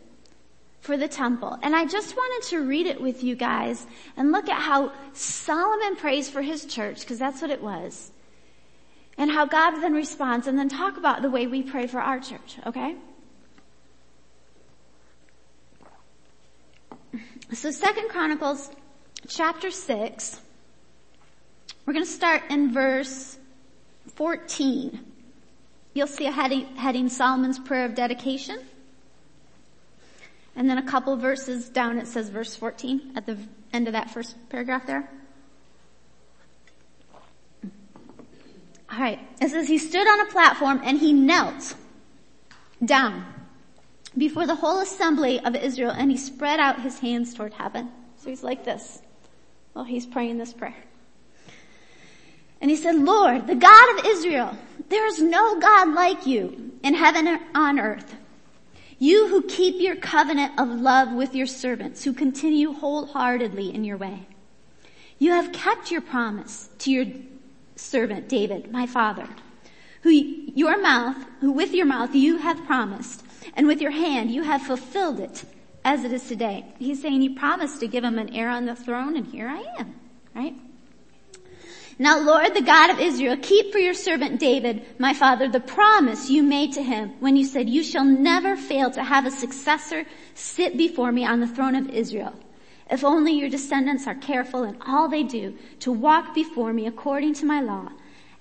for 0.81 0.97
the 0.97 1.09
temple. 1.09 1.59
And 1.63 1.75
I 1.75 1.85
just 1.87 2.17
wanted 2.17 2.49
to 2.51 2.61
read 2.61 2.87
it 2.87 3.01
with 3.01 3.25
you 3.25 3.35
guys 3.35 3.87
and 4.17 4.31
look 4.31 4.49
at 4.49 4.61
how 4.61 4.93
Solomon 5.13 5.97
prays 5.97 6.31
for 6.31 6.43
his 6.43 6.65
church, 6.65 7.01
because 7.01 7.19
that's 7.19 7.43
what 7.43 7.51
it 7.51 7.63
was. 7.63 8.13
And 9.19 9.31
how 9.31 9.47
God 9.47 9.81
then 9.81 9.95
responds 9.95 10.47
and 10.47 10.59
then 10.59 10.69
talk 10.69 10.97
about 10.97 11.23
the 11.23 11.31
way 11.31 11.47
we 11.47 11.63
pray 11.63 11.87
for 11.87 12.01
our 12.01 12.21
church, 12.21 12.59
okay? 12.67 12.95
So 17.53 17.71
Second 17.71 18.09
Chronicles 18.09 18.71
chapter 19.29 19.71
6, 19.71 20.41
we're 21.87 21.93
going 21.93 22.05
to 22.05 22.11
start 22.11 22.43
in 22.51 22.73
verse 22.73 23.39
14. 24.17 24.99
You'll 25.95 26.09
see 26.09 26.27
a 26.27 26.33
heading, 26.33 26.67
heading 26.75 27.09
Solomon's 27.09 27.61
prayer 27.61 27.85
of 27.85 27.95
dedication. 27.95 28.59
And 30.57 30.69
then 30.69 30.77
a 30.79 30.83
couple 30.83 31.17
verses 31.17 31.69
down 31.69 31.99
it 31.99 32.09
says 32.09 32.31
verse 32.31 32.57
14 32.57 33.13
at 33.15 33.27
the 33.27 33.39
end 33.73 33.87
of 33.87 33.93
that 33.93 34.11
first 34.11 34.35
paragraph 34.49 34.85
there. 34.87 35.09
Alright, 38.93 39.21
it 39.41 39.51
says 39.51 39.69
he 39.69 39.79
stood 39.79 40.07
on 40.07 40.27
a 40.27 40.31
platform 40.33 40.81
and 40.83 40.99
he 40.99 41.13
knelt 41.13 41.77
down 42.85 43.25
before 44.17 44.47
the 44.47 44.55
whole 44.55 44.81
assembly 44.81 45.41
of 45.41 45.55
Israel 45.55 45.91
and 45.91 46.11
he 46.11 46.17
spread 46.17 46.61
out 46.61 46.81
his 46.81 46.99
hands 47.01 47.35
toward 47.35 47.55
heaven. 47.55 47.91
So 48.17 48.31
he's 48.31 48.43
like 48.43 48.65
this 48.65 49.01
while 49.73 49.85
he's 49.85 50.07
praying 50.07 50.39
this 50.39 50.53
prayer. 50.53 50.77
And 52.61 52.71
he 52.71 52.77
said, 52.77 52.95
Lord, 52.95 53.47
the 53.47 53.55
God 53.55 53.99
of 53.99 54.07
Israel, 54.07 54.57
there 54.89 55.07
is 55.07 55.21
no 55.21 55.59
God 55.61 55.95
like 55.95 56.27
you 56.27 56.73
in 56.83 56.95
heaven 56.95 57.29
or 57.29 57.39
on 57.55 57.79
earth 57.79 58.17
you 58.99 59.29
who 59.29 59.43
keep 59.43 59.81
your 59.81 59.97
covenant 59.97 60.59
of 60.59 60.69
love 60.69 61.13
with 61.13 61.35
your 61.35 61.47
servants, 61.47 62.05
who 62.05 62.13
continue 62.13 62.73
wholeheartedly 62.73 63.75
in 63.75 63.85
your 63.85 63.97
way. 63.97 64.27
You 65.19 65.33
have 65.33 65.53
kept 65.53 65.91
your 65.91 66.01
promise 66.01 66.71
to 66.79 66.91
your 66.91 67.07
servant 67.75 68.29
David, 68.29 68.73
my 68.73 68.87
father, 68.87 69.29
who 70.03 70.11
your 70.11 70.81
mouth, 70.81 71.17
who 71.41 71.53
with 71.53 71.73
your 71.75 71.87
mouth 71.87 72.15
you 72.15 72.39
have 72.39 72.65
promised, 72.65 73.23
and 73.57 73.67
with 73.67 73.81
your 73.81 73.91
hand 73.91 74.31
you 74.31 74.43
have 74.43 74.63
fulfilled 74.63 75.19
it 75.19 75.45
as 75.85 76.05
it 76.05 76.13
is 76.13 76.29
today. 76.29 76.65
He's 76.79 77.03
saying 77.03 77.23
you 77.23 77.35
promised 77.35 77.81
to 77.81 77.89
give 77.89 78.05
him 78.05 78.19
an 78.19 78.35
heir 78.35 78.49
on 78.49 78.67
the 78.67 78.77
throne, 78.77 79.17
and 79.17 79.27
here 79.27 79.49
I 79.49 79.65
am, 79.79 79.95
right? 80.35 80.55
Now 81.99 82.21
Lord, 82.21 82.55
the 82.55 82.61
God 82.61 82.91
of 82.91 83.01
Israel, 83.01 83.37
keep 83.41 83.73
for 83.73 83.79
your 83.79 83.95
servant 83.95 84.39
David, 84.39 84.85
my 84.99 85.15
father, 85.15 85.49
the 85.49 85.61
promise 85.61 86.29
you 86.29 86.43
made 86.43 86.75
to 86.75 86.83
him 86.83 87.15
when 87.21 87.37
you 87.37 87.45
said, 87.47 87.71
you 87.71 87.83
shall 87.83 88.05
never 88.05 88.55
fail 88.55 88.91
to 88.91 89.03
have 89.03 89.25
a 89.25 89.31
successor 89.31 90.05
sit 90.35 90.77
before 90.77 91.11
me 91.11 91.25
on 91.25 91.41
the 91.41 91.47
throne 91.47 91.75
of 91.75 91.89
Israel. 91.89 92.35
If 92.91 93.03
only 93.03 93.33
your 93.33 93.49
descendants 93.49 94.07
are 94.07 94.15
careful 94.15 94.63
in 94.63 94.77
all 94.87 95.09
they 95.09 95.23
do 95.23 95.57
to 95.81 95.91
walk 95.91 96.35
before 96.35 96.73
me 96.73 96.87
according 96.87 97.35
to 97.35 97.47
my 97.47 97.61
law, 97.61 97.89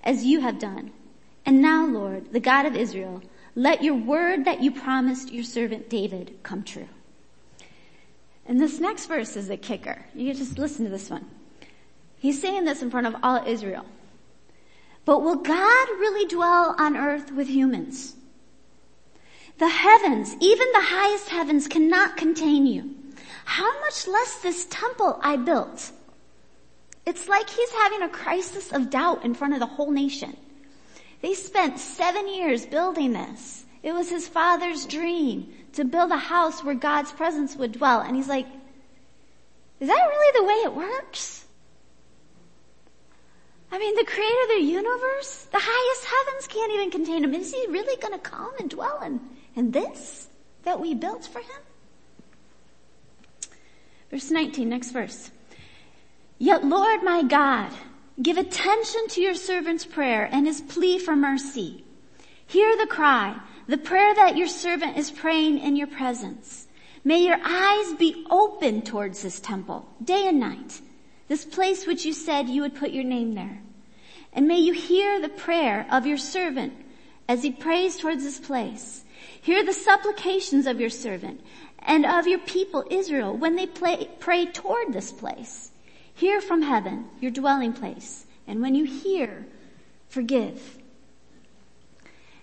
as 0.04 0.26
you 0.26 0.42
have 0.42 0.60
done. 0.60 0.92
And 1.46 1.62
now 1.62 1.86
Lord, 1.86 2.32
the 2.34 2.40
God 2.40 2.66
of 2.66 2.76
Israel, 2.76 3.24
let 3.56 3.84
your 3.84 3.96
word 3.96 4.46
that 4.46 4.62
you 4.62 4.72
promised 4.72 5.32
your 5.32 5.44
servant 5.44 5.90
David 5.90 6.38
come 6.44 6.64
true. 6.64 6.90
And 8.46 8.60
this 8.60 8.80
next 8.80 9.08
verse 9.08 9.36
is 9.36 9.50
a 9.50 9.58
kicker. 9.58 10.06
You 10.14 10.34
just 10.34 10.60
listen 10.60 10.86
to 10.86 10.92
this 10.92 11.10
one. 11.10 11.26
He's 12.18 12.42
saying 12.42 12.66
this 12.66 12.82
in 12.82 12.92
front 12.92 13.08
of 13.08 13.16
all 13.24 13.46
Israel. 13.48 13.86
But 15.06 15.22
will 15.22 15.38
God 15.38 15.90
really 15.90 16.28
dwell 16.28 16.76
on 16.78 16.98
earth 16.98 17.32
with 17.32 17.48
humans? 17.48 18.16
The 19.58 19.70
heavens, 19.70 20.36
even 20.42 20.68
the 20.74 20.82
highest 20.82 21.30
heavens 21.30 21.68
cannot 21.68 22.18
contain 22.18 22.66
you. 22.66 22.94
How 23.46 23.80
much 23.82 24.08
less 24.08 24.42
this 24.42 24.66
temple 24.70 25.20
I 25.24 25.38
built? 25.38 25.92
It's 27.06 27.28
like 27.28 27.50
he's 27.50 27.72
having 27.72 28.02
a 28.02 28.10
crisis 28.10 28.72
of 28.74 28.90
doubt 28.90 29.24
in 29.24 29.36
front 29.36 29.54
of 29.54 29.60
the 29.60 29.66
whole 29.66 29.92
nation. 29.92 30.36
They 31.26 31.34
spent 31.34 31.80
seven 31.80 32.32
years 32.32 32.68
building 32.68 33.14
this. 33.14 33.66
It 33.82 33.94
was 33.94 34.12
his 34.12 34.28
father's 34.28 34.86
dream 34.86 35.52
to 35.74 35.84
build 35.84 36.12
a 36.12 36.18
house 36.18 36.64
where 36.64 36.76
God's 36.76 37.12
presence 37.12 37.56
would 37.56 37.72
dwell. 37.72 38.02
And 38.02 38.16
he's 38.16 38.28
like, 38.28 38.46
is 39.80 39.88
that 39.88 40.08
really 40.08 40.40
the 40.40 40.44
way 40.46 40.54
it 40.54 40.76
works? 40.76 41.46
I 43.72 43.80
mean, 43.80 43.96
the 43.96 44.06
creator 44.06 44.42
of 44.44 44.50
the 44.50 44.72
universe, 44.72 45.48
the 45.52 45.58
highest 45.60 46.06
heavens 46.06 46.48
can't 46.48 46.74
even 46.74 46.92
contain 46.92 47.24
him. 47.24 47.34
Is 47.34 47.52
he 47.52 47.66
really 47.72 48.00
going 48.00 48.14
to 48.14 48.20
come 48.20 48.54
and 48.60 48.70
dwell 48.70 49.02
in, 49.02 49.20
in 49.56 49.72
this 49.72 50.28
that 50.62 50.80
we 50.80 50.94
built 50.94 51.26
for 51.26 51.40
him? 51.40 51.62
Verse 54.12 54.30
19, 54.30 54.70
next 54.70 54.92
verse. 54.92 55.32
Yet 56.38 56.64
Lord 56.64 57.02
my 57.02 57.24
God, 57.24 57.72
give 58.22 58.38
attention 58.38 59.08
to 59.10 59.22
your 59.22 59.36
servant's 59.36 59.86
prayer 59.86 60.28
and 60.32 60.46
his 60.46 60.62
plea 60.62 60.98
for 60.98 61.16
mercy. 61.16 61.84
Hear 62.48 62.78
the 62.78 62.88
cry, 62.88 63.40
the 63.68 63.78
prayer 63.78 64.14
that 64.16 64.38
your 64.38 64.48
servant 64.48 64.98
is 64.98 65.12
praying 65.12 65.60
in 65.60 65.76
your 65.76 65.88
presence. 65.88 66.68
May 67.04 67.20
your 67.20 67.38
eyes 67.44 67.94
be 67.94 68.26
open 68.30 68.82
towards 68.82 69.22
this 69.22 69.40
temple, 69.40 69.88
day 70.04 70.28
and 70.28 70.40
night, 70.40 70.82
this 71.28 71.46
place 71.46 71.86
which 71.86 72.06
you 72.06 72.14
said 72.14 72.50
you 72.50 72.62
would 72.62 72.76
put 72.76 72.92
your 72.92 73.04
name 73.04 73.36
there. 73.36 73.62
And 74.34 74.48
may 74.48 74.60
you 74.60 74.74
hear 74.74 75.22
the 75.22 75.30
prayer 75.30 75.86
of 75.92 76.06
your 76.06 76.18
servant 76.18 76.74
as 77.28 77.44
he 77.44 77.52
prays 77.52 77.98
towards 77.98 78.24
this 78.24 78.40
place. 78.40 79.04
Hear 79.42 79.64
the 79.64 79.74
supplications 79.74 80.68
of 80.68 80.80
your 80.80 80.90
servant 80.90 81.42
and 81.80 82.06
of 82.06 82.28
your 82.28 82.40
people 82.40 82.84
Israel 82.90 83.36
when 83.36 83.56
they 83.56 83.68
play, 83.68 84.10
pray 84.20 84.48
toward 84.48 84.92
this 84.92 85.12
place. 85.12 85.72
Hear 86.16 86.42
from 86.42 86.62
heaven, 86.62 87.06
your 87.20 87.32
dwelling 87.32 87.74
place. 87.74 88.26
And 88.48 88.62
when 88.62 88.76
you 88.76 88.86
hear, 88.86 89.46
forgive. 90.08 90.78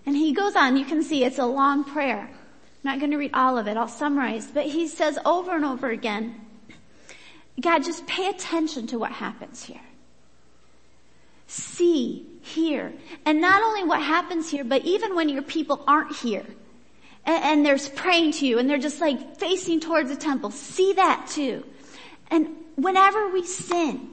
And 0.05 0.15
he 0.15 0.33
goes 0.33 0.55
on, 0.55 0.77
you 0.77 0.85
can 0.85 1.03
see 1.03 1.23
it's 1.23 1.39
a 1.39 1.45
long 1.45 1.83
prayer. 1.83 2.29
I'm 2.29 2.29
not 2.83 2.99
going 2.99 3.11
to 3.11 3.17
read 3.17 3.31
all 3.33 3.57
of 3.57 3.67
it, 3.67 3.77
I'll 3.77 3.87
summarize. 3.87 4.47
But 4.47 4.67
he 4.67 4.87
says 4.87 5.17
over 5.25 5.55
and 5.55 5.65
over 5.65 5.89
again, 5.89 6.41
God, 7.59 7.83
just 7.83 8.07
pay 8.07 8.29
attention 8.29 8.87
to 8.87 8.99
what 8.99 9.11
happens 9.11 9.63
here 9.63 9.81
see, 11.53 12.25
hear. 12.41 12.93
And 13.25 13.39
not 13.39 13.61
only 13.61 13.83
what 13.83 14.01
happens 14.01 14.49
here, 14.49 14.63
but 14.63 14.83
even 14.85 15.15
when 15.15 15.29
your 15.29 15.43
people 15.43 15.83
aren't 15.87 16.15
here 16.15 16.45
and, 17.25 17.43
and 17.43 17.65
they're 17.65 17.77
praying 17.95 18.33
to 18.33 18.47
you 18.47 18.57
and 18.57 18.69
they're 18.69 18.77
just 18.79 18.99
like 18.99 19.37
facing 19.37 19.79
towards 19.79 20.09
the 20.09 20.15
temple, 20.15 20.49
see 20.49 20.93
that 20.93 21.27
too. 21.29 21.63
And 22.31 22.49
whenever 22.75 23.29
we 23.29 23.45
sin, 23.45 24.09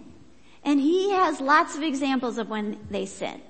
and 0.64 0.80
he 0.80 1.10
has 1.10 1.40
lots 1.40 1.76
of 1.76 1.82
examples 1.82 2.38
of 2.38 2.48
when 2.48 2.78
they 2.90 3.06
sin. 3.06 3.40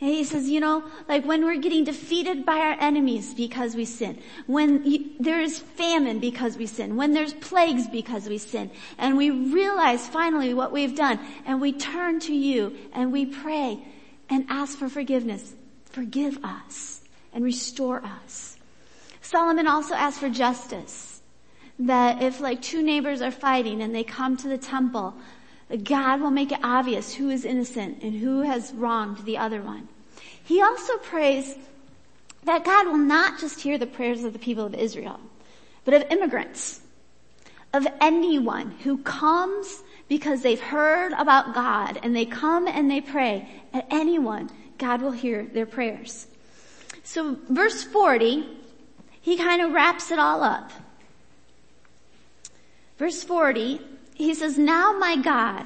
And 0.00 0.08
he 0.08 0.24
says, 0.24 0.48
you 0.48 0.60
know, 0.60 0.82
like 1.08 1.26
when 1.26 1.44
we're 1.44 1.58
getting 1.58 1.84
defeated 1.84 2.46
by 2.46 2.56
our 2.56 2.76
enemies 2.80 3.34
because 3.34 3.74
we 3.76 3.84
sin, 3.84 4.18
when 4.46 4.84
you, 4.86 5.10
there 5.20 5.40
is 5.40 5.58
famine 5.58 6.20
because 6.20 6.56
we 6.56 6.66
sin, 6.66 6.96
when 6.96 7.12
there's 7.12 7.34
plagues 7.34 7.86
because 7.86 8.26
we 8.26 8.38
sin, 8.38 8.70
and 8.96 9.18
we 9.18 9.30
realize 9.30 10.08
finally 10.08 10.54
what 10.54 10.72
we've 10.72 10.94
done, 10.94 11.20
and 11.44 11.60
we 11.60 11.72
turn 11.72 12.18
to 12.20 12.34
you 12.34 12.76
and 12.94 13.12
we 13.12 13.26
pray 13.26 13.84
and 14.30 14.46
ask 14.48 14.78
for 14.78 14.88
forgiveness. 14.88 15.52
Forgive 15.84 16.42
us 16.42 17.02
and 17.34 17.44
restore 17.44 18.02
us. 18.02 18.56
Solomon 19.20 19.66
also 19.66 19.94
asked 19.94 20.18
for 20.18 20.30
justice. 20.30 21.09
That 21.80 22.22
if 22.22 22.40
like 22.40 22.60
two 22.60 22.82
neighbors 22.82 23.22
are 23.22 23.30
fighting 23.30 23.82
and 23.82 23.94
they 23.94 24.04
come 24.04 24.36
to 24.36 24.48
the 24.48 24.58
temple, 24.58 25.14
God 25.82 26.20
will 26.20 26.30
make 26.30 26.52
it 26.52 26.60
obvious 26.62 27.14
who 27.14 27.30
is 27.30 27.44
innocent 27.44 28.02
and 28.02 28.14
who 28.14 28.42
has 28.42 28.72
wronged 28.72 29.24
the 29.24 29.38
other 29.38 29.62
one. 29.62 29.88
He 30.44 30.60
also 30.60 30.98
prays 30.98 31.56
that 32.44 32.64
God 32.64 32.86
will 32.86 32.98
not 32.98 33.38
just 33.38 33.60
hear 33.60 33.78
the 33.78 33.86
prayers 33.86 34.24
of 34.24 34.32
the 34.32 34.38
people 34.38 34.66
of 34.66 34.74
Israel, 34.74 35.20
but 35.84 35.94
of 35.94 36.02
immigrants, 36.10 36.80
of 37.72 37.86
anyone 38.00 38.72
who 38.82 38.98
comes 38.98 39.82
because 40.08 40.42
they've 40.42 40.60
heard 40.60 41.12
about 41.12 41.54
God 41.54 42.00
and 42.02 42.14
they 42.16 42.26
come 42.26 42.66
and 42.66 42.90
they 42.90 43.00
pray 43.00 43.48
at 43.72 43.86
anyone, 43.90 44.50
God 44.76 45.02
will 45.02 45.12
hear 45.12 45.44
their 45.44 45.66
prayers. 45.66 46.26
So 47.04 47.36
verse 47.48 47.84
40, 47.84 48.46
he 49.20 49.36
kind 49.36 49.62
of 49.62 49.72
wraps 49.72 50.10
it 50.10 50.18
all 50.18 50.42
up. 50.42 50.72
Verse 53.00 53.24
40, 53.24 53.80
he 54.14 54.34
says, 54.34 54.58
now 54.58 54.92
my 54.92 55.16
God, 55.16 55.64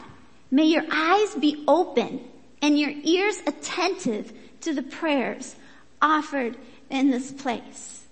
may 0.53 0.67
your 0.67 0.85
eyes 0.89 1.35
be 1.35 1.65
open 1.67 2.21
and 2.63 2.79
your 2.79 2.93
ears 3.03 3.41
attentive 3.45 4.33
to 4.61 4.73
the 4.73 4.85
prayers 4.85 5.57
offered 6.01 6.57
in 6.91 7.11
this 7.11 7.33
place. 7.33 8.05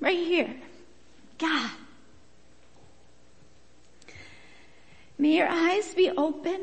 Right 0.00 0.18
here. 0.18 0.52
God. 1.38 1.70
May 5.18 5.36
your 5.36 5.48
eyes 5.48 5.94
be 5.94 6.10
open 6.10 6.62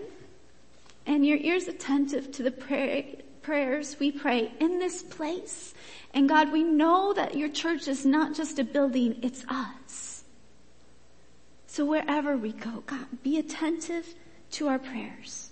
and 1.05 1.25
your 1.25 1.37
ears 1.37 1.69
attentive 1.69 2.29
to 2.33 2.43
the 2.43 2.51
pray, 2.51 3.21
prayers 3.41 3.95
we 4.01 4.11
pray 4.11 4.51
in 4.59 4.79
this 4.79 5.01
place. 5.01 5.73
And 6.13 6.27
God, 6.27 6.51
we 6.51 6.63
know 6.65 7.13
that 7.13 7.37
your 7.37 7.47
church 7.47 7.87
is 7.87 8.05
not 8.05 8.35
just 8.35 8.59
a 8.59 8.65
building, 8.65 9.19
it's 9.21 9.45
us. 9.47 10.08
So 11.71 11.85
wherever 11.85 12.35
we 12.35 12.51
go, 12.51 12.83
God, 12.87 13.05
be 13.21 13.37
attentive 13.37 14.15
to 14.53 14.67
our 14.67 14.79
prayers. 14.79 15.51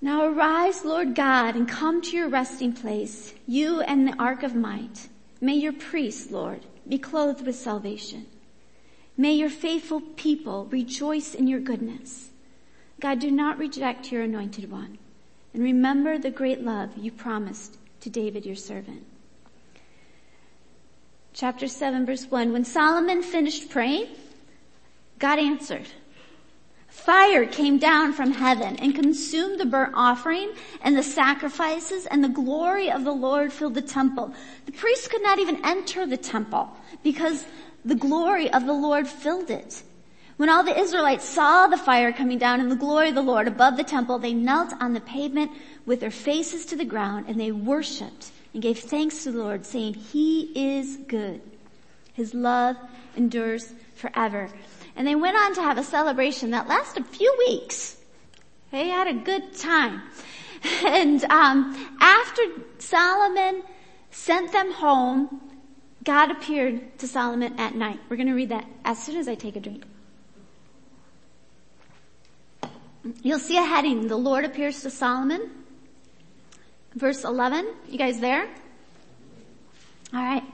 Now 0.00 0.24
arise, 0.24 0.82
Lord 0.82 1.14
God, 1.14 1.56
and 1.56 1.68
come 1.68 2.00
to 2.00 2.16
your 2.16 2.30
resting 2.30 2.72
place, 2.72 3.34
you 3.46 3.82
and 3.82 4.08
the 4.08 4.18
ark 4.18 4.42
of 4.42 4.54
might. 4.54 5.08
May 5.42 5.56
your 5.56 5.74
priests, 5.74 6.30
Lord, 6.30 6.64
be 6.88 6.98
clothed 6.98 7.44
with 7.44 7.54
salvation. 7.54 8.26
May 9.18 9.34
your 9.34 9.50
faithful 9.50 10.00
people 10.00 10.64
rejoice 10.70 11.34
in 11.34 11.46
your 11.46 11.60
goodness. 11.60 12.30
God, 12.98 13.18
do 13.18 13.30
not 13.30 13.58
reject 13.58 14.10
your 14.10 14.22
anointed 14.22 14.70
one. 14.70 14.96
And 15.52 15.62
remember 15.62 16.16
the 16.16 16.30
great 16.30 16.62
love 16.62 16.96
you 16.96 17.12
promised 17.12 17.76
to 18.00 18.08
David 18.08 18.46
your 18.46 18.56
servant. 18.56 19.04
Chapter 21.34 21.66
7 21.66 22.04
verse 22.04 22.26
1. 22.26 22.52
When 22.52 22.64
Solomon 22.64 23.22
finished 23.22 23.70
praying, 23.70 24.08
God 25.18 25.38
answered. 25.38 25.86
Fire 26.88 27.46
came 27.46 27.78
down 27.78 28.12
from 28.12 28.32
heaven 28.32 28.76
and 28.76 28.94
consumed 28.94 29.58
the 29.58 29.64
burnt 29.64 29.94
offering 29.94 30.52
and 30.82 30.96
the 30.96 31.02
sacrifices 31.02 32.04
and 32.04 32.22
the 32.22 32.28
glory 32.28 32.90
of 32.90 33.04
the 33.04 33.12
Lord 33.12 33.50
filled 33.50 33.74
the 33.74 33.80
temple. 33.80 34.34
The 34.66 34.72
priests 34.72 35.08
could 35.08 35.22
not 35.22 35.38
even 35.38 35.64
enter 35.64 36.06
the 36.06 36.18
temple 36.18 36.70
because 37.02 37.46
the 37.82 37.94
glory 37.94 38.52
of 38.52 38.66
the 38.66 38.74
Lord 38.74 39.08
filled 39.08 39.50
it. 39.50 39.82
When 40.36 40.50
all 40.50 40.62
the 40.62 40.78
Israelites 40.78 41.24
saw 41.24 41.66
the 41.66 41.78
fire 41.78 42.12
coming 42.12 42.38
down 42.38 42.60
and 42.60 42.70
the 42.70 42.76
glory 42.76 43.08
of 43.08 43.14
the 43.14 43.22
Lord 43.22 43.48
above 43.48 43.78
the 43.78 43.84
temple, 43.84 44.18
they 44.18 44.34
knelt 44.34 44.74
on 44.80 44.92
the 44.92 45.00
pavement 45.00 45.50
with 45.86 46.00
their 46.00 46.10
faces 46.10 46.66
to 46.66 46.76
the 46.76 46.84
ground 46.84 47.24
and 47.26 47.40
they 47.40 47.52
worshiped 47.52 48.30
and 48.52 48.62
gave 48.62 48.78
thanks 48.78 49.24
to 49.24 49.32
the 49.32 49.38
Lord 49.38 49.64
saying, 49.64 49.94
He 49.94 50.52
is 50.54 50.96
good. 51.08 51.40
His 52.14 52.34
love 52.34 52.76
endures 53.16 53.72
forever. 53.94 54.48
And 54.96 55.06
they 55.06 55.14
went 55.14 55.36
on 55.36 55.54
to 55.54 55.62
have 55.62 55.78
a 55.78 55.84
celebration 55.84 56.50
that 56.50 56.68
lasted 56.68 57.02
a 57.02 57.06
few 57.06 57.34
weeks. 57.38 57.96
They 58.70 58.88
had 58.88 59.06
a 59.06 59.14
good 59.14 59.54
time. 59.56 60.02
And 60.84 61.24
um, 61.24 61.96
after 62.00 62.40
Solomon 62.78 63.64
sent 64.12 64.52
them 64.52 64.70
home, 64.70 65.40
God 66.04 66.30
appeared 66.30 66.98
to 66.98 67.08
Solomon 67.08 67.58
at 67.58 67.74
night. 67.74 67.98
We're 68.08 68.16
going 68.16 68.28
to 68.28 68.34
read 68.34 68.50
that 68.50 68.64
as 68.84 69.02
soon 69.02 69.16
as 69.16 69.26
I 69.26 69.34
take 69.34 69.56
a 69.56 69.60
drink. 69.60 69.84
You'll 73.22 73.40
see 73.40 73.56
a 73.56 73.64
heading. 73.64 74.06
The 74.06 74.16
Lord 74.16 74.44
appears 74.44 74.82
to 74.82 74.90
Solomon. 74.90 75.50
Verse 76.94 77.24
11. 77.24 77.66
You 77.88 77.98
guys 77.98 78.20
there? 78.20 78.48
All 80.12 80.22
right. 80.22 80.44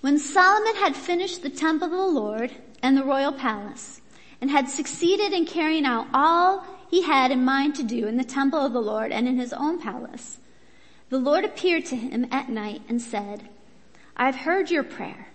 When 0.00 0.18
Solomon 0.18 0.76
had 0.76 0.96
finished 0.96 1.42
the 1.42 1.50
temple 1.50 1.86
of 1.86 1.92
the 1.92 2.20
Lord, 2.20 2.50
and 2.82 2.96
the 2.96 3.04
royal 3.04 3.32
palace 3.32 4.00
and 4.40 4.50
had 4.50 4.68
succeeded 4.68 5.32
in 5.32 5.44
carrying 5.44 5.84
out 5.84 6.06
all 6.14 6.64
he 6.90 7.02
had 7.02 7.30
in 7.30 7.44
mind 7.44 7.74
to 7.74 7.82
do 7.82 8.06
in 8.06 8.16
the 8.16 8.24
temple 8.24 8.58
of 8.58 8.72
the 8.72 8.80
Lord 8.80 9.12
and 9.12 9.28
in 9.28 9.38
his 9.38 9.52
own 9.52 9.80
palace. 9.80 10.38
The 11.08 11.18
Lord 11.18 11.44
appeared 11.44 11.84
to 11.86 11.96
him 11.96 12.26
at 12.30 12.48
night 12.48 12.82
and 12.88 13.02
said, 13.02 13.48
I've 14.16 14.36
heard 14.36 14.70
your 14.70 14.82
prayer. 14.82 15.28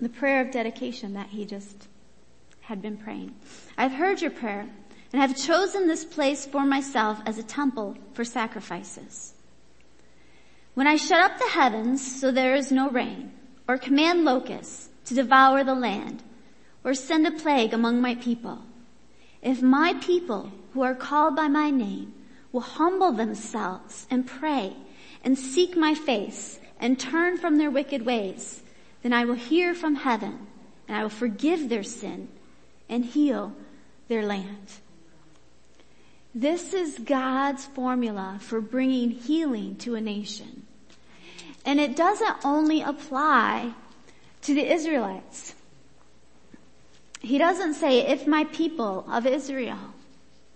The 0.00 0.08
prayer 0.08 0.40
of 0.40 0.50
dedication 0.50 1.14
that 1.14 1.28
he 1.28 1.44
just 1.44 1.88
had 2.62 2.82
been 2.82 2.96
praying. 2.96 3.34
I've 3.76 3.92
heard 3.92 4.20
your 4.20 4.30
prayer 4.30 4.68
and 5.12 5.20
have 5.20 5.36
chosen 5.36 5.88
this 5.88 6.04
place 6.04 6.46
for 6.46 6.64
myself 6.64 7.20
as 7.26 7.38
a 7.38 7.42
temple 7.42 7.96
for 8.12 8.24
sacrifices. 8.24 9.34
When 10.74 10.86
I 10.86 10.96
shut 10.96 11.20
up 11.20 11.38
the 11.38 11.48
heavens 11.48 12.20
so 12.20 12.30
there 12.30 12.54
is 12.54 12.70
no 12.70 12.90
rain 12.90 13.32
or 13.66 13.76
command 13.76 14.24
locusts 14.24 14.88
to 15.06 15.14
devour 15.14 15.64
the 15.64 15.74
land 15.74 16.22
or 16.84 16.94
send 16.94 17.26
a 17.26 17.32
plague 17.32 17.74
among 17.74 18.00
my 18.00 18.14
people. 18.14 18.62
If 19.42 19.62
my 19.62 19.94
people 19.94 20.52
who 20.72 20.82
are 20.82 20.94
called 20.94 21.34
by 21.36 21.48
my 21.48 21.70
name 21.70 22.14
will 22.52 22.60
humble 22.60 23.12
themselves 23.12 24.06
and 24.10 24.26
pray 24.26 24.76
and 25.24 25.38
seek 25.38 25.76
my 25.76 25.94
face 25.94 26.60
and 26.78 26.98
turn 26.98 27.36
from 27.36 27.58
their 27.58 27.70
wicked 27.70 28.06
ways, 28.06 28.62
then 29.02 29.12
I 29.12 29.24
will 29.24 29.34
hear 29.34 29.74
from 29.74 29.96
heaven 29.96 30.46
and 30.88 30.96
I 30.96 31.02
will 31.02 31.10
forgive 31.10 31.68
their 31.68 31.82
sin 31.82 32.28
and 32.88 33.04
heal 33.04 33.54
their 34.08 34.24
land. 34.24 34.72
This 36.34 36.72
is 36.72 36.98
God's 36.98 37.66
formula 37.66 38.38
for 38.40 38.60
bringing 38.60 39.10
healing 39.10 39.76
to 39.76 39.96
a 39.96 40.00
nation. 40.00 40.66
And 41.64 41.80
it 41.80 41.96
doesn't 41.96 42.36
only 42.44 42.82
apply 42.82 43.74
to 44.42 44.54
the 44.54 44.72
Israelites. 44.72 45.54
He 47.20 47.36
doesn't 47.36 47.74
say, 47.74 48.06
if 48.06 48.26
my 48.26 48.44
people 48.44 49.04
of 49.10 49.26
Israel. 49.26 49.78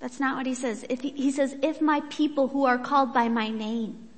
That's 0.01 0.21
not 0.21 0.37
what 0.37 0.47
he 0.47 0.55
says. 0.55 0.85
If 0.89 1.01
he, 1.01 1.11
he 1.11 1.31
says, 1.31 1.57
if 1.63 1.81
my 1.81 2.01
people 2.09 2.49
who 2.49 2.65
are 2.65 2.79
called 2.79 3.13
by 3.13 3.29
my 3.29 3.49
name. 3.49 4.09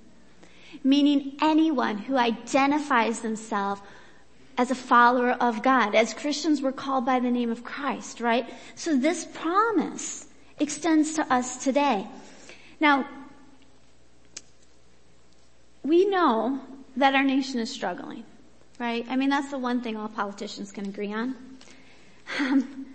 Meaning 0.85 1.37
anyone 1.41 1.99
who 1.99 2.17
identifies 2.17 3.21
themselves 3.21 3.81
as 4.59 4.71
a 4.71 4.75
follower 4.75 5.31
of 5.31 5.63
God. 5.63 5.95
As 5.95 6.15
Christians, 6.15 6.63
we're 6.63 6.73
called 6.73 7.07
by 7.07 7.19
the 7.19 7.31
name 7.31 7.51
of 7.51 7.65
Christ, 7.65 8.21
right? 8.21 8.49
So 8.75 8.97
this 8.97 9.25
promise 9.25 10.27
extends 10.59 11.15
to 11.15 11.33
us 11.33 11.63
today. 11.63 12.07
Now, 12.81 13.09
we 15.83 16.07
know 16.07 16.61
that 16.97 17.15
our 17.15 17.25
nation 17.25 17.61
is 17.61 17.71
struggling 17.71 18.25
right? 18.79 19.07
I 19.09 19.17
mean, 19.17 19.31
that's 19.31 19.51
the 19.51 19.59
one 19.59 19.81
thing 19.81 19.97
all 19.97 20.09
politicians 20.09 20.73
can 20.73 20.87
agree 20.87 21.13
on. 21.13 21.35
Um, 22.39 22.87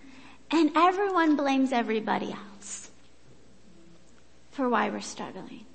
and 0.51 0.71
everyone 0.75 1.35
blames 1.35 1.71
everybody 1.71 2.31
else 2.31 2.91
for 4.51 4.67
why 4.69 4.89
we're 4.89 5.01
struggling. 5.01 5.65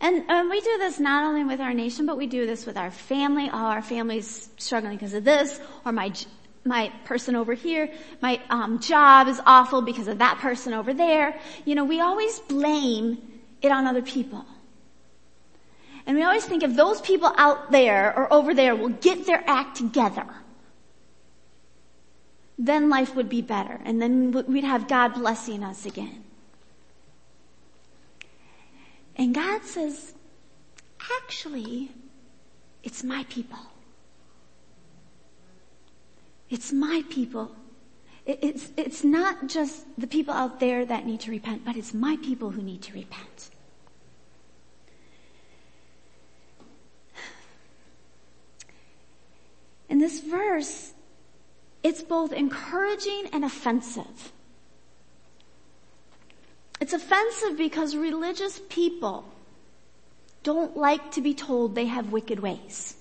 And 0.00 0.28
um, 0.28 0.50
we 0.50 0.60
do 0.60 0.78
this 0.78 0.98
not 0.98 1.24
only 1.24 1.44
with 1.44 1.60
our 1.60 1.72
nation, 1.72 2.06
but 2.06 2.16
we 2.16 2.26
do 2.26 2.46
this 2.46 2.66
with 2.66 2.76
our 2.76 2.90
family. 2.90 3.48
Oh, 3.52 3.56
our 3.56 3.82
family's 3.82 4.50
struggling 4.58 4.96
because 4.96 5.14
of 5.14 5.24
this, 5.24 5.60
or 5.84 5.92
my 5.92 6.12
my 6.64 6.90
person 7.04 7.36
over 7.36 7.54
here, 7.54 7.90
my 8.22 8.40
um, 8.48 8.80
job 8.80 9.28
is 9.28 9.40
awful 9.44 9.82
because 9.82 10.08
of 10.08 10.18
that 10.18 10.38
person 10.38 10.72
over 10.72 10.94
there. 10.94 11.38
You 11.64 11.74
know, 11.74 11.84
we 11.84 12.00
always 12.00 12.38
blame 12.40 13.18
it 13.60 13.70
on 13.70 13.86
other 13.86 14.02
people. 14.02 14.44
And 16.06 16.16
we 16.16 16.22
always 16.22 16.44
think 16.44 16.62
if 16.62 16.74
those 16.74 17.00
people 17.00 17.32
out 17.36 17.70
there 17.70 18.16
or 18.16 18.32
over 18.32 18.54
there 18.54 18.76
will 18.76 18.90
get 18.90 19.26
their 19.26 19.42
act 19.46 19.76
together, 19.76 20.26
then 22.58 22.88
life 22.88 23.14
would 23.16 23.28
be 23.28 23.42
better 23.42 23.80
and 23.84 24.00
then 24.00 24.32
we'd 24.46 24.64
have 24.64 24.86
God 24.86 25.14
blessing 25.14 25.62
us 25.64 25.86
again. 25.86 26.24
And 29.16 29.34
God 29.34 29.64
says, 29.64 30.12
actually, 31.22 31.92
it's 32.82 33.02
my 33.02 33.24
people. 33.28 33.58
It's 36.54 36.72
my 36.72 37.02
people. 37.10 37.50
It's, 38.26 38.70
it's 38.76 39.02
not 39.02 39.48
just 39.48 39.86
the 39.98 40.06
people 40.06 40.32
out 40.32 40.60
there 40.60 40.86
that 40.86 41.04
need 41.04 41.18
to 41.22 41.32
repent, 41.32 41.64
but 41.64 41.74
it's 41.74 41.92
my 41.92 42.16
people 42.22 42.50
who 42.50 42.62
need 42.62 42.80
to 42.82 42.92
repent. 42.92 43.50
In 49.88 49.98
this 49.98 50.20
verse, 50.20 50.92
it's 51.82 52.04
both 52.04 52.32
encouraging 52.32 53.30
and 53.32 53.44
offensive. 53.44 54.30
It's 56.80 56.92
offensive 56.92 57.58
because 57.58 57.96
religious 57.96 58.60
people 58.68 59.24
don't 60.44 60.76
like 60.76 61.10
to 61.10 61.20
be 61.20 61.34
told 61.34 61.74
they 61.74 61.86
have 61.86 62.12
wicked 62.12 62.38
ways. 62.38 62.94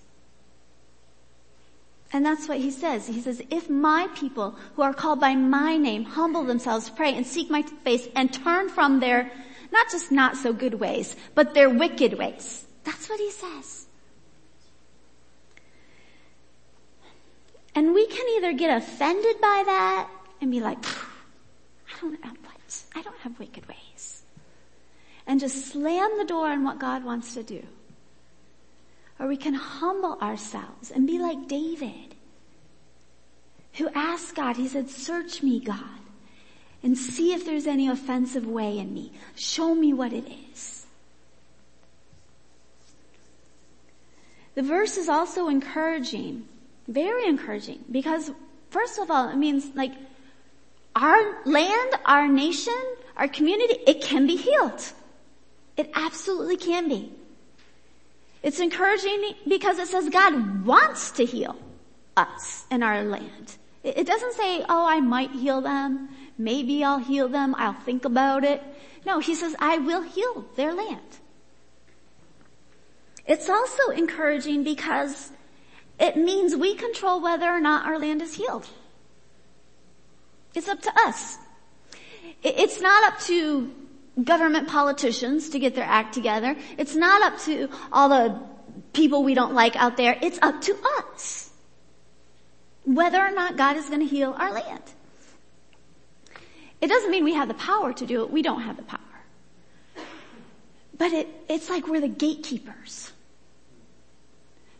And 2.14 2.24
that's 2.24 2.48
what 2.48 2.60
he 2.60 2.70
says. 2.70 3.08
He 3.08 3.20
says, 3.20 3.42
if 3.50 3.72
my 3.72 4.08
people 4.16 4.56
who 4.76 4.84
are 4.84 4.94
called 4.94 5.20
by 5.20 5.34
my 5.34 5.76
name 5.78 6.04
humble 6.04 6.44
themselves, 6.44 6.90
pray 6.92 7.16
and 7.16 7.26
seek 7.26 7.50
my 7.50 7.64
face 7.64 8.08
and 8.16 8.32
turn 8.32 8.70
from 8.70 9.00
their 9.00 9.32
not 9.72 9.90
just 9.90 10.12
not 10.12 10.38
so 10.38 10.54
good 10.54 10.76
ways, 10.76 11.16
but 11.34 11.56
their 11.56 11.70
wicked 11.70 12.14
ways. 12.20 12.68
That's 12.84 13.10
what 13.10 13.20
he 13.20 13.32
says. 13.32 13.88
And 17.74 17.96
we 17.96 18.06
can 18.06 18.28
either 18.38 18.54
get 18.54 18.78
offended 18.78 19.42
by 19.42 19.64
that 19.66 20.10
and 20.40 20.52
be 20.52 20.60
like, 20.60 20.78
I 20.86 22.00
don't 22.00 22.24
have 22.24 22.38
what? 22.44 22.84
I 22.96 23.02
don't 23.02 23.18
have 23.22 23.40
wicked 23.40 23.68
ways. 23.68 24.22
And 25.26 25.40
just 25.40 25.66
slam 25.68 26.18
the 26.20 26.26
door 26.26 26.50
on 26.50 26.64
what 26.64 26.78
God 26.78 27.04
wants 27.04 27.34
to 27.34 27.42
do. 27.42 27.66
Or 29.24 29.28
we 29.28 29.38
can 29.38 29.54
humble 29.54 30.18
ourselves 30.22 30.92
and 30.92 31.08
be 31.08 31.18
like 31.18 31.48
David, 31.48 32.14
who 33.76 33.88
asked 33.96 34.36
God, 34.36 34.58
he 34.58 34.68
said, 34.68 34.90
search 34.90 35.42
me, 35.42 35.62
God, 35.62 35.80
and 36.84 36.98
see 36.98 37.34
if 37.34 37.46
there's 37.46 37.66
any 37.66 37.88
offensive 37.88 38.46
way 38.46 38.78
in 38.78 38.94
me. 38.94 39.14
Show 39.36 39.76
me 39.76 39.94
what 39.94 40.12
it 40.12 40.26
is. 40.52 40.86
The 44.56 44.62
verse 44.62 44.98
is 44.98 45.08
also 45.08 45.48
encouraging, 45.48 46.46
very 46.90 47.26
encouraging, 47.26 47.80
because 47.90 48.30
first 48.72 49.00
of 49.00 49.10
all, 49.10 49.30
it 49.30 49.38
means 49.38 49.72
like 49.74 49.94
our 50.98 51.42
land, 51.46 51.94
our 52.04 52.28
nation, 52.28 52.84
our 53.16 53.30
community, 53.30 53.76
it 53.88 54.02
can 54.02 54.28
be 54.28 54.36
healed. 54.36 54.84
It 55.78 55.90
absolutely 55.96 56.58
can 56.58 56.90
be. 56.90 57.14
It's 58.44 58.60
encouraging 58.60 59.36
because 59.48 59.80
it 59.80 59.88
says 59.88 60.10
God 60.10 60.66
wants 60.66 61.12
to 61.12 61.26
heal 61.26 61.56
us 62.18 62.66
and 62.70 62.84
our 62.84 63.04
land. 63.04 63.56
It 63.84 64.06
doesn't 64.06 64.34
say, 64.34 64.64
oh, 64.70 64.86
I 64.86 65.00
might 65.00 65.32
heal 65.32 65.62
them. 65.62 66.10
Maybe 66.38 66.84
I'll 66.84 67.00
heal 67.00 67.30
them. 67.30 67.56
I'll 67.58 67.74
think 67.74 68.06
about 68.06 68.44
it. 68.44 68.62
No, 69.06 69.20
he 69.20 69.34
says, 69.36 69.56
I 69.60 69.78
will 69.78 70.02
heal 70.02 70.46
their 70.56 70.74
land. 70.74 71.02
It's 73.26 73.50
also 73.50 73.90
encouraging 73.90 74.64
because 74.64 75.32
it 76.00 76.18
means 76.18 76.56
we 76.56 76.76
control 76.76 77.22
whether 77.22 77.48
or 77.48 77.62
not 77.62 77.86
our 77.86 77.98
land 77.98 78.22
is 78.22 78.36
healed. 78.36 78.68
It's 80.54 80.68
up 80.68 80.82
to 80.82 80.92
us. 81.00 81.38
It's 82.44 82.82
not 82.82 83.04
up 83.06 83.20
to 83.22 83.72
government 84.22 84.68
politicians 84.68 85.50
to 85.50 85.60
get 85.60 85.76
their 85.76 85.86
act 85.86 86.14
together. 86.14 86.56
It's 86.78 86.96
not 86.96 87.22
up 87.22 87.40
to 87.42 87.70
all 87.92 88.10
the 88.10 88.40
people 88.94 89.24
we 89.24 89.34
don't 89.34 89.54
like 89.54 89.76
out 89.76 89.98
there. 89.98 90.18
It's 90.22 90.40
up 90.42 90.62
to 90.62 90.76
us. 91.00 91.50
Whether 92.86 93.20
or 93.20 93.32
not 93.32 93.58
God 93.58 93.78
is 93.78 93.88
going 93.88 94.02
to 94.02 94.06
heal 94.06 94.36
our 94.38 94.52
land. 94.52 94.84
It 96.82 96.88
doesn't 96.88 97.12
mean 97.12 97.24
we 97.24 97.34
have 97.34 97.48
the 97.48 97.54
power 97.54 97.94
to 97.94 98.06
do 98.06 98.24
it. 98.24 98.30
We 98.30 98.42
don't 98.42 98.62
have 98.62 98.76
the 98.76 98.84
power. 98.84 99.00
But 100.98 101.14
it, 101.14 101.28
it's 101.50 101.70
like 101.70 101.88
we're 101.88 102.02
the 102.02 102.08
gatekeepers. 102.08 103.14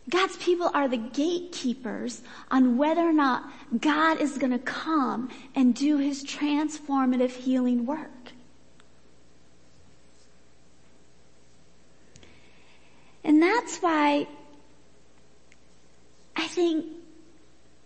God's 0.08 0.36
people 0.36 0.70
are 0.74 0.86
the 0.86 0.98
gatekeepers 0.98 2.20
on 2.50 2.76
whether 2.76 3.00
or 3.00 3.12
not 3.12 3.50
God 3.80 4.20
is 4.20 4.36
going 4.36 4.52
to 4.52 4.58
come 4.58 5.30
and 5.54 5.74
do 5.74 5.96
his 5.96 6.22
transformative 6.22 7.30
healing 7.30 7.86
work. 7.86 8.33
And 13.24 13.42
that's 13.42 13.78
why 13.78 14.28
I 16.36 16.46
think 16.46 16.86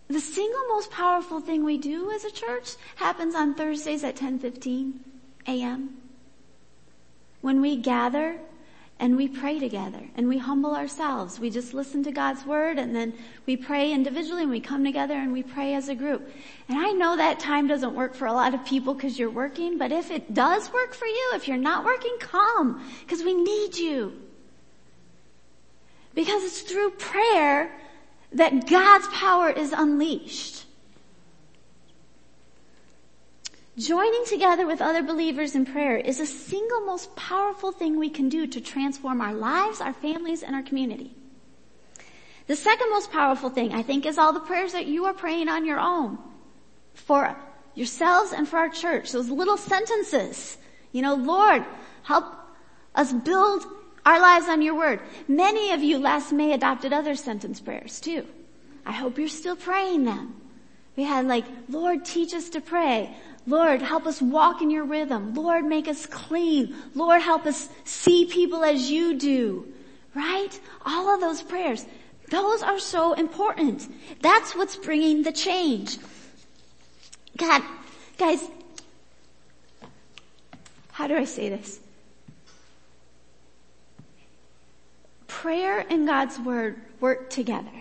the 0.09 0.19
single 0.19 0.67
most 0.69 0.91
powerful 0.91 1.39
thing 1.39 1.63
we 1.63 1.77
do 1.77 2.11
as 2.11 2.25
a 2.25 2.31
church 2.31 2.75
happens 2.95 3.35
on 3.35 3.55
Thursdays 3.55 4.03
at 4.03 4.15
10:15 4.15 4.99
a.m. 5.47 5.97
When 7.41 7.61
we 7.61 7.77
gather 7.77 8.39
and 8.99 9.15
we 9.15 9.29
pray 9.29 9.59
together 9.59 10.01
and 10.15 10.27
we 10.27 10.37
humble 10.37 10.75
ourselves. 10.75 11.39
We 11.39 11.49
just 11.49 11.73
listen 11.73 12.03
to 12.03 12.11
God's 12.11 12.45
word 12.45 12.77
and 12.77 12.93
then 12.93 13.13
we 13.45 13.55
pray 13.55 13.93
individually 13.93 14.41
and 14.41 14.51
we 14.51 14.59
come 14.59 14.83
together 14.83 15.13
and 15.13 15.31
we 15.31 15.41
pray 15.41 15.73
as 15.73 15.87
a 15.87 15.95
group. 15.95 16.29
And 16.67 16.77
I 16.77 16.91
know 16.91 17.15
that 17.15 17.39
time 17.39 17.67
doesn't 17.67 17.95
work 17.95 18.13
for 18.13 18.25
a 18.25 18.33
lot 18.33 18.53
of 18.53 18.65
people 18.65 18.93
because 18.93 19.17
you're 19.17 19.29
working, 19.29 19.77
but 19.77 19.93
if 19.93 20.11
it 20.11 20.33
does 20.33 20.71
work 20.73 20.93
for 20.93 21.05
you, 21.05 21.31
if 21.33 21.47
you're 21.47 21.55
not 21.55 21.85
working, 21.85 22.17
come 22.19 22.85
because 22.99 23.23
we 23.23 23.33
need 23.33 23.77
you. 23.77 24.28
Because 26.19 26.43
it's 26.43 26.63
through 26.63 26.89
prayer 26.99 27.71
that 28.33 28.67
God's 28.67 29.07
power 29.07 29.49
is 29.49 29.71
unleashed. 29.71 30.65
Joining 33.77 34.25
together 34.25 34.67
with 34.67 34.81
other 34.81 35.01
believers 35.01 35.55
in 35.55 35.65
prayer 35.65 35.95
is 35.95 36.17
the 36.17 36.25
single 36.25 36.81
most 36.81 37.15
powerful 37.15 37.71
thing 37.71 37.97
we 37.97 38.09
can 38.09 38.27
do 38.27 38.47
to 38.47 38.59
transform 38.59 39.21
our 39.21 39.33
lives, 39.33 39.79
our 39.79 39.93
families, 39.93 40.43
and 40.43 40.57
our 40.57 40.61
community. 40.61 41.15
The 42.47 42.57
second 42.57 42.89
most 42.89 43.13
powerful 43.13 43.49
thing, 43.49 43.71
I 43.71 43.81
think, 43.81 44.05
is 44.05 44.17
all 44.17 44.33
the 44.33 44.41
prayers 44.41 44.73
that 44.73 44.87
you 44.87 45.05
are 45.05 45.13
praying 45.13 45.47
on 45.47 45.65
your 45.65 45.79
own 45.79 46.17
for 46.95 47.33
yourselves 47.75 48.33
and 48.33 48.45
for 48.45 48.57
our 48.57 48.67
church. 48.67 49.13
Those 49.13 49.29
little 49.29 49.55
sentences. 49.55 50.57
You 50.91 51.01
know, 51.01 51.15
Lord, 51.15 51.63
help 52.03 52.25
us 52.93 53.13
build 53.13 53.63
our 54.05 54.19
lives 54.19 54.47
on 54.47 54.61
your 54.61 54.75
word. 54.75 55.01
Many 55.27 55.71
of 55.71 55.83
you 55.83 55.97
last 55.97 56.31
May 56.31 56.53
adopted 56.53 56.93
other 56.93 57.15
sentence 57.15 57.59
prayers 57.59 57.99
too. 57.99 58.25
I 58.85 58.91
hope 58.91 59.17
you're 59.17 59.27
still 59.27 59.55
praying 59.55 60.05
them. 60.05 60.39
We 60.95 61.03
had 61.03 61.27
like, 61.27 61.45
Lord, 61.69 62.05
teach 62.05 62.33
us 62.33 62.49
to 62.49 62.61
pray. 62.61 63.15
Lord, 63.45 63.81
help 63.81 64.05
us 64.05 64.21
walk 64.21 64.61
in 64.61 64.69
your 64.69 64.83
rhythm. 64.83 65.33
Lord, 65.33 65.65
make 65.65 65.87
us 65.87 66.05
clean. 66.05 66.75
Lord, 66.93 67.21
help 67.21 67.45
us 67.45 67.69
see 67.83 68.25
people 68.25 68.63
as 68.63 68.91
you 68.91 69.15
do. 69.15 69.71
Right? 70.13 70.59
All 70.85 71.13
of 71.13 71.21
those 71.21 71.41
prayers. 71.41 71.85
Those 72.29 72.61
are 72.61 72.79
so 72.79 73.13
important. 73.13 73.87
That's 74.21 74.55
what's 74.55 74.75
bringing 74.75 75.23
the 75.23 75.31
change. 75.31 75.97
God, 77.37 77.63
guys, 78.17 78.47
how 80.91 81.07
do 81.07 81.15
I 81.15 81.23
say 81.23 81.49
this? 81.49 81.79
Prayer 85.39 85.85
and 85.89 86.05
God's 86.05 86.37
word 86.37 86.81
work 86.99 87.29
together. 87.29 87.71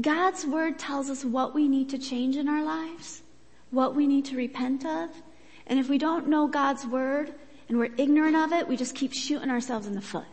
God's 0.00 0.44
word 0.44 0.80
tells 0.80 1.10
us 1.10 1.24
what 1.24 1.54
we 1.54 1.68
need 1.68 1.90
to 1.90 1.98
change 1.98 2.36
in 2.36 2.48
our 2.48 2.64
lives 2.64 3.22
what 3.70 3.94
we 3.94 4.08
need 4.08 4.24
to 4.24 4.36
repent 4.36 4.84
of. 4.84 5.10
And 5.68 5.78
if 5.78 5.88
we 5.88 5.96
don't 5.96 6.26
know 6.26 6.48
God's 6.48 6.84
word 6.84 7.32
and 7.68 7.78
we're 7.78 7.92
ignorant 7.96 8.34
of 8.34 8.52
it, 8.52 8.66
we 8.66 8.76
just 8.76 8.96
keep 8.96 9.12
shooting 9.12 9.48
ourselves 9.48 9.86
in 9.86 9.94
the 9.94 10.00
foot. 10.00 10.24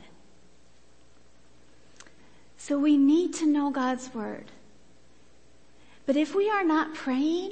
So 2.58 2.80
we 2.80 2.98
need 2.98 3.36
to 3.36 3.46
know 3.46 3.70
God's 3.70 4.12
word. 4.12 4.46
But 6.08 6.16
if 6.16 6.34
we 6.34 6.50
are 6.50 6.64
not 6.64 6.96
praying 6.96 7.52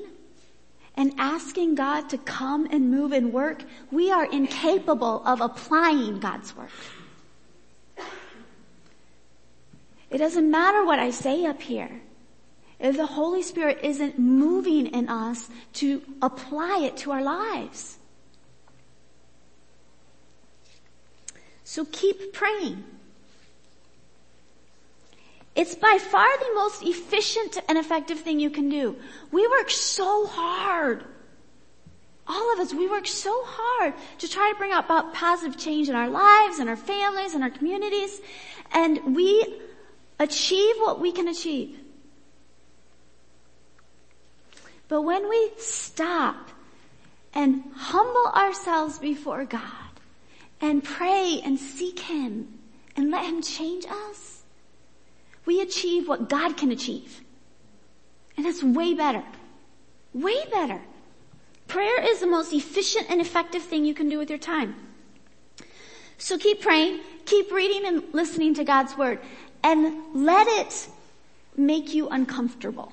and 0.97 1.13
asking 1.19 1.75
God 1.75 2.09
to 2.09 2.17
come 2.17 2.67
and 2.71 2.89
move 2.89 3.11
and 3.11 3.31
work, 3.31 3.63
we 3.91 4.11
are 4.11 4.25
incapable 4.25 5.21
of 5.23 5.39
applying 5.39 6.19
God's 6.19 6.55
word. 6.55 6.69
It 10.13 10.19
doesn't 10.19 10.49
matter 10.49 10.85
what 10.85 10.99
I 10.99 11.09
say 11.09 11.45
up 11.45 11.59
here 11.59 12.01
if 12.79 12.95
the 12.95 13.07
Holy 13.07 13.41
Spirit 13.41 13.79
isn't 13.81 14.19
moving 14.19 14.87
in 14.87 15.09
us 15.09 15.49
to 15.73 16.03
apply 16.21 16.81
it 16.83 16.97
to 16.97 17.11
our 17.11 17.23
lives. 17.23 17.97
So 21.63 21.85
keep 21.85 22.31
praying. 22.31 22.83
It's 25.55 25.73
by 25.73 25.97
far 25.99 26.27
the 26.37 26.53
most 26.53 26.83
efficient 26.83 27.57
and 27.67 27.77
effective 27.79 28.19
thing 28.19 28.39
you 28.39 28.51
can 28.51 28.69
do. 28.69 28.95
We 29.31 29.47
work 29.47 29.71
so 29.71 30.27
hard. 30.27 31.05
All 32.27 32.53
of 32.53 32.59
us, 32.59 32.73
we 32.73 32.87
work 32.87 33.07
so 33.07 33.33
hard 33.45 33.93
to 34.19 34.27
try 34.27 34.51
to 34.51 34.57
bring 34.57 34.73
about 34.73 35.13
positive 35.13 35.57
change 35.57 35.89
in 35.89 35.95
our 35.95 36.09
lives 36.09 36.59
and 36.59 36.69
our 36.69 36.75
families 36.75 37.33
and 37.33 37.43
our 37.43 37.49
communities. 37.49 38.21
And 38.71 39.15
we 39.15 39.61
achieve 40.23 40.75
what 40.77 40.99
we 40.99 41.11
can 41.11 41.27
achieve 41.27 41.77
But 44.93 45.01
when 45.01 45.27
we 45.27 45.49
stop 45.57 46.49
and 47.33 47.63
humble 47.75 48.27
ourselves 48.27 48.99
before 48.99 49.43
God 49.43 49.61
and 50.61 50.83
pray 50.83 51.41
and 51.43 51.57
seek 51.57 51.99
Him 51.99 52.59
and 52.95 53.09
let 53.09 53.25
Him 53.25 53.41
change 53.41 53.85
us, 53.89 54.43
we 55.47 55.61
achieve 55.61 56.07
what 56.07 56.29
God 56.29 56.57
can 56.57 56.71
achieve. 56.71 57.21
And 58.37 58.45
that's 58.45 58.61
way 58.61 58.93
better. 58.93 59.23
Way 60.13 60.45
better. 60.51 60.79
Prayer 61.67 61.99
is 62.01 62.19
the 62.19 62.27
most 62.27 62.53
efficient 62.53 63.09
and 63.09 63.19
effective 63.19 63.63
thing 63.63 63.85
you 63.85 63.95
can 63.95 64.09
do 64.09 64.19
with 64.19 64.29
your 64.29 64.37
time. 64.37 64.75
So 66.19 66.37
keep 66.37 66.61
praying, 66.61 66.99
keep 67.25 67.51
reading 67.51 67.87
and 67.87 68.03
listening 68.13 68.53
to 68.53 68.63
God's 68.63 68.95
Word, 68.95 69.19
and 69.63 69.95
let 70.13 70.47
it 70.47 70.87
make 71.55 71.93
you 71.93 72.09
uncomfortable. 72.09 72.91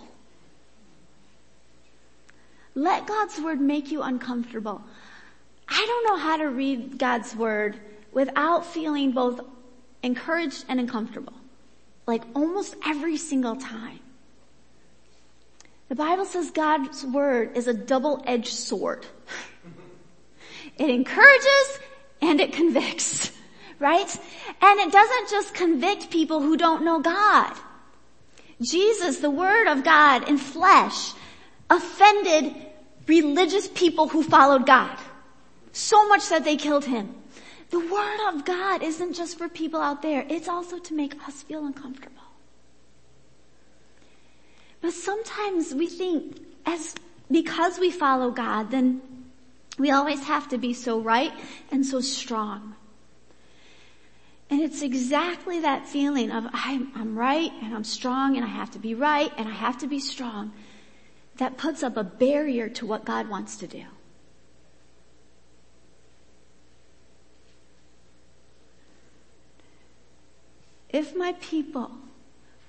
Let 2.74 3.06
God's 3.06 3.40
word 3.40 3.60
make 3.60 3.90
you 3.90 4.02
uncomfortable. 4.02 4.82
I 5.68 5.84
don't 5.86 6.06
know 6.06 6.22
how 6.22 6.36
to 6.36 6.44
read 6.44 6.98
God's 6.98 7.34
word 7.34 7.78
without 8.12 8.64
feeling 8.64 9.12
both 9.12 9.40
encouraged 10.02 10.64
and 10.68 10.80
uncomfortable. 10.80 11.34
Like 12.06 12.22
almost 12.34 12.76
every 12.86 13.16
single 13.16 13.56
time. 13.56 14.00
The 15.88 15.94
Bible 15.96 16.24
says 16.24 16.50
God's 16.50 17.04
word 17.04 17.56
is 17.56 17.66
a 17.66 17.74
double-edged 17.74 18.52
sword. 18.52 19.06
It 20.78 20.88
encourages 20.88 21.78
and 22.22 22.40
it 22.40 22.54
convicts, 22.54 23.32
right? 23.80 24.16
And 24.60 24.80
it 24.80 24.92
doesn't 24.92 25.30
just 25.30 25.54
convict 25.54 26.10
people 26.10 26.40
who 26.40 26.56
don't 26.56 26.84
know 26.84 27.00
God. 27.00 27.56
Jesus, 28.60 29.18
the 29.18 29.30
word 29.30 29.66
of 29.66 29.82
God 29.82 30.28
in 30.28 30.36
flesh, 30.36 31.12
offended 31.68 32.54
religious 33.06 33.66
people 33.68 34.06
who 34.08 34.22
followed 34.22 34.66
God. 34.66 34.96
So 35.72 36.06
much 36.08 36.28
that 36.28 36.44
they 36.44 36.56
killed 36.56 36.84
him. 36.84 37.14
The 37.70 37.80
word 37.80 38.34
of 38.34 38.44
God 38.44 38.82
isn't 38.82 39.14
just 39.14 39.38
for 39.38 39.48
people 39.48 39.80
out 39.80 40.02
there, 40.02 40.26
it's 40.28 40.48
also 40.48 40.78
to 40.78 40.94
make 40.94 41.16
us 41.26 41.42
feel 41.42 41.64
uncomfortable. 41.64 42.16
But 44.80 44.92
sometimes 44.92 45.74
we 45.74 45.86
think 45.86 46.38
as, 46.66 46.94
because 47.30 47.78
we 47.78 47.90
follow 47.90 48.30
God, 48.30 48.70
then 48.70 49.00
we 49.78 49.90
always 49.90 50.22
have 50.24 50.48
to 50.48 50.58
be 50.58 50.74
so 50.74 51.00
right 51.00 51.32
and 51.70 51.86
so 51.86 52.00
strong. 52.00 52.74
And 54.50 54.60
it's 54.60 54.82
exactly 54.82 55.60
that 55.60 55.86
feeling 55.86 56.32
of 56.32 56.44
I'm, 56.52 56.90
I'm 56.96 57.16
right 57.16 57.52
and 57.62 57.72
I'm 57.72 57.84
strong 57.84 58.36
and 58.36 58.44
I 58.44 58.48
have 58.48 58.72
to 58.72 58.80
be 58.80 58.94
right 58.94 59.32
and 59.36 59.48
I 59.48 59.52
have 59.52 59.78
to 59.78 59.86
be 59.86 60.00
strong 60.00 60.52
that 61.36 61.56
puts 61.56 61.84
up 61.84 61.96
a 61.96 62.02
barrier 62.02 62.68
to 62.68 62.84
what 62.84 63.04
God 63.04 63.28
wants 63.28 63.56
to 63.56 63.68
do. 63.68 63.84
If 70.88 71.14
my 71.14 71.34
people 71.40 71.92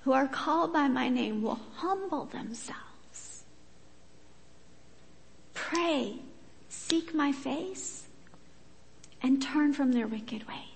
who 0.04 0.12
are 0.12 0.28
called 0.28 0.72
by 0.72 0.86
my 0.86 1.08
name 1.08 1.42
will 1.42 1.60
humble 1.74 2.26
themselves, 2.26 3.42
pray, 5.52 6.20
seek 6.68 7.12
my 7.12 7.32
face, 7.32 8.04
and 9.20 9.42
turn 9.42 9.72
from 9.72 9.92
their 9.92 10.06
wicked 10.06 10.46
ways. 10.46 10.71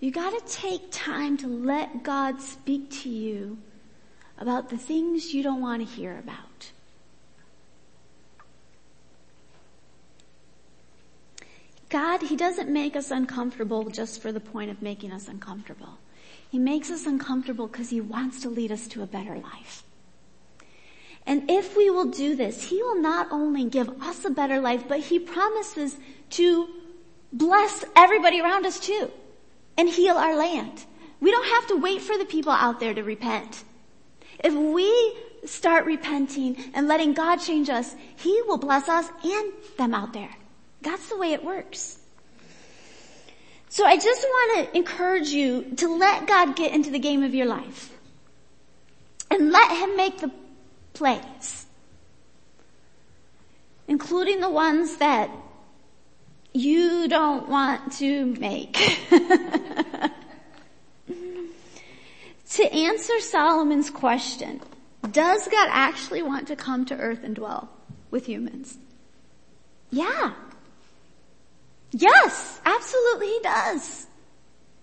You 0.00 0.10
gotta 0.10 0.42
take 0.46 0.90
time 0.90 1.36
to 1.38 1.46
let 1.46 2.02
God 2.02 2.40
speak 2.40 2.90
to 3.02 3.08
you 3.08 3.58
about 4.38 4.68
the 4.68 4.76
things 4.76 5.32
you 5.32 5.42
don't 5.42 5.60
want 5.60 5.86
to 5.86 5.94
hear 5.94 6.18
about. 6.18 6.72
God, 11.88 12.22
He 12.22 12.36
doesn't 12.36 12.68
make 12.68 12.96
us 12.96 13.10
uncomfortable 13.10 13.88
just 13.88 14.20
for 14.20 14.32
the 14.32 14.40
point 14.40 14.70
of 14.70 14.82
making 14.82 15.12
us 15.12 15.28
uncomfortable. 15.28 15.98
He 16.50 16.58
makes 16.58 16.90
us 16.90 17.06
uncomfortable 17.06 17.68
because 17.68 17.90
He 17.90 18.00
wants 18.00 18.42
to 18.42 18.48
lead 18.48 18.72
us 18.72 18.88
to 18.88 19.02
a 19.02 19.06
better 19.06 19.36
life. 19.38 19.84
And 21.26 21.50
if 21.50 21.76
we 21.76 21.88
will 21.90 22.10
do 22.10 22.34
this, 22.36 22.64
He 22.64 22.82
will 22.82 23.00
not 23.00 23.28
only 23.30 23.64
give 23.64 23.88
us 24.02 24.24
a 24.24 24.30
better 24.30 24.60
life, 24.60 24.86
but 24.88 25.00
He 25.00 25.18
promises 25.18 25.96
to 26.30 26.68
bless 27.32 27.84
everybody 27.96 28.40
around 28.40 28.66
us 28.66 28.80
too 28.80 29.10
and 29.76 29.88
heal 29.88 30.16
our 30.16 30.36
land. 30.36 30.84
We 31.20 31.30
don't 31.30 31.46
have 31.46 31.66
to 31.68 31.76
wait 31.76 32.02
for 32.02 32.18
the 32.18 32.24
people 32.24 32.52
out 32.52 32.80
there 32.80 32.94
to 32.94 33.02
repent. 33.02 33.64
If 34.42 34.52
we 34.54 35.16
start 35.44 35.86
repenting 35.86 36.56
and 36.74 36.88
letting 36.88 37.14
God 37.14 37.36
change 37.36 37.70
us, 37.70 37.94
He 38.16 38.42
will 38.46 38.58
bless 38.58 38.88
us 38.88 39.08
and 39.22 39.52
them 39.76 39.94
out 39.94 40.12
there. 40.12 40.34
That's 40.82 41.08
the 41.08 41.16
way 41.16 41.32
it 41.32 41.44
works. 41.44 41.98
So 43.68 43.84
I 43.84 43.96
just 43.96 44.22
want 44.22 44.68
to 44.70 44.76
encourage 44.76 45.28
you 45.28 45.64
to 45.78 45.88
let 45.88 46.26
God 46.26 46.54
get 46.54 46.72
into 46.72 46.90
the 46.90 46.98
game 46.98 47.22
of 47.22 47.34
your 47.34 47.46
life. 47.46 47.90
And 49.30 49.50
let 49.50 49.70
Him 49.76 49.96
make 49.96 50.18
the 50.18 50.30
plays. 50.92 51.66
Including 53.88 54.40
the 54.40 54.50
ones 54.50 54.98
that 54.98 55.30
you 56.52 57.08
don't 57.08 57.48
want 57.48 57.92
to 57.94 58.26
make. 58.26 58.76
to 62.54 62.72
answer 62.72 63.18
Solomon's 63.18 63.90
question, 63.90 64.60
does 65.10 65.48
God 65.48 65.68
actually 65.70 66.22
want 66.22 66.46
to 66.48 66.56
come 66.56 66.84
to 66.86 66.96
earth 66.96 67.24
and 67.24 67.34
dwell 67.34 67.68
with 68.12 68.26
humans? 68.26 68.78
Yeah. 69.90 70.34
Yes, 71.90 72.60
absolutely 72.64 73.26
he 73.26 73.40
does. 73.42 74.06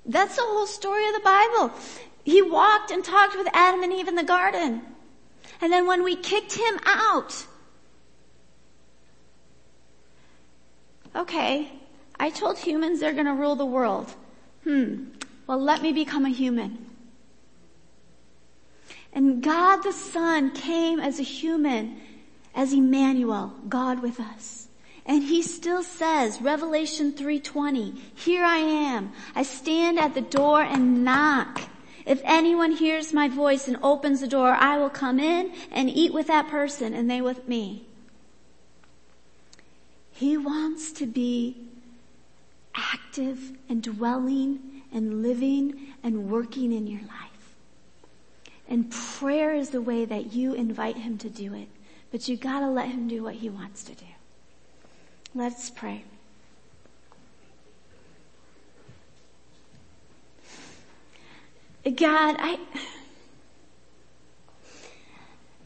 That's 0.06 0.36
the 0.36 0.42
whole 0.42 0.68
story 0.68 1.08
of 1.08 1.14
the 1.14 1.22
Bible. 1.22 1.72
He 2.26 2.42
walked 2.42 2.92
and 2.92 3.04
talked 3.06 3.38
with 3.38 3.48
Adam 3.54 3.84
and 3.84 3.94
Eve 3.94 4.10
in 4.10 4.16
the 4.16 4.24
garden. 4.24 4.82
And 5.62 5.72
then 5.72 5.88
when 5.88 6.04
we 6.04 6.18
kicked 6.18 6.54
him 6.54 6.78
out, 6.86 7.46
okay, 11.16 11.72
I 12.20 12.32
told 12.32 12.58
humans 12.58 13.00
they're 13.00 13.14
gonna 13.14 13.34
rule 13.34 13.56
the 13.56 13.66
world. 13.66 14.14
Hmm, 14.66 15.06
well 15.48 15.60
let 15.60 15.82
me 15.82 15.94
become 15.94 16.26
a 16.26 16.30
human. 16.30 16.91
And 19.14 19.44
God 19.44 19.84
the 19.84 19.92
Son 19.92 20.52
came 20.52 21.00
as 21.00 21.20
a 21.20 21.24
human, 21.24 21.98
as 22.56 22.74
Emmanuel, 22.74 23.54
God 23.68 24.02
with 24.02 24.20
us. 24.20 24.68
And 25.06 25.24
he 25.24 25.42
still 25.42 25.84
says, 25.84 26.42
Revelation 26.42 27.12
3.20, 27.12 27.98
here 28.16 28.44
I 28.44 28.58
am. 28.58 29.12
I 29.36 29.44
stand 29.44 30.00
at 30.00 30.14
the 30.14 30.22
door 30.22 30.62
and 30.62 31.04
knock. 31.04 31.62
If 32.06 32.22
anyone 32.24 32.72
hears 32.72 33.14
my 33.14 33.28
voice 33.28 33.68
and 33.68 33.78
opens 33.84 34.22
the 34.22 34.28
door, 34.28 34.52
I 34.52 34.78
will 34.78 34.90
come 34.90 35.20
in 35.20 35.52
and 35.72 35.90
eat 35.90 36.14
with 36.14 36.28
that 36.28 36.48
person 36.48 36.94
and 36.94 37.10
they 37.10 37.22
with 37.22 37.48
me. 37.48 37.86
He 40.12 40.38
wants 40.38 40.92
to 40.94 41.06
be 41.06 41.58
active 42.76 43.54
and 43.68 43.82
dwelling 43.82 44.84
and 44.94 45.24
living 45.24 45.94
and 46.04 46.30
working 46.30 46.72
in 46.72 46.88
your 46.88 47.02
life. 47.02 47.31
And 48.72 48.90
prayer 48.90 49.54
is 49.54 49.72
the 49.72 49.82
way 49.82 50.06
that 50.06 50.32
you 50.32 50.54
invite 50.54 50.96
him 50.96 51.18
to 51.18 51.30
do 51.30 51.54
it. 51.54 51.68
But 52.10 52.30
you 52.30 52.38
gotta 52.38 52.70
let 52.70 52.88
him 52.88 53.10
do 53.10 53.22
what 53.22 53.36
he 53.36 53.50
wants 53.50 53.84
to 53.84 53.94
do. 53.94 54.06
Let's 55.36 55.70
pray. 55.70 56.06
God, 61.84 62.38
I, 62.40 62.58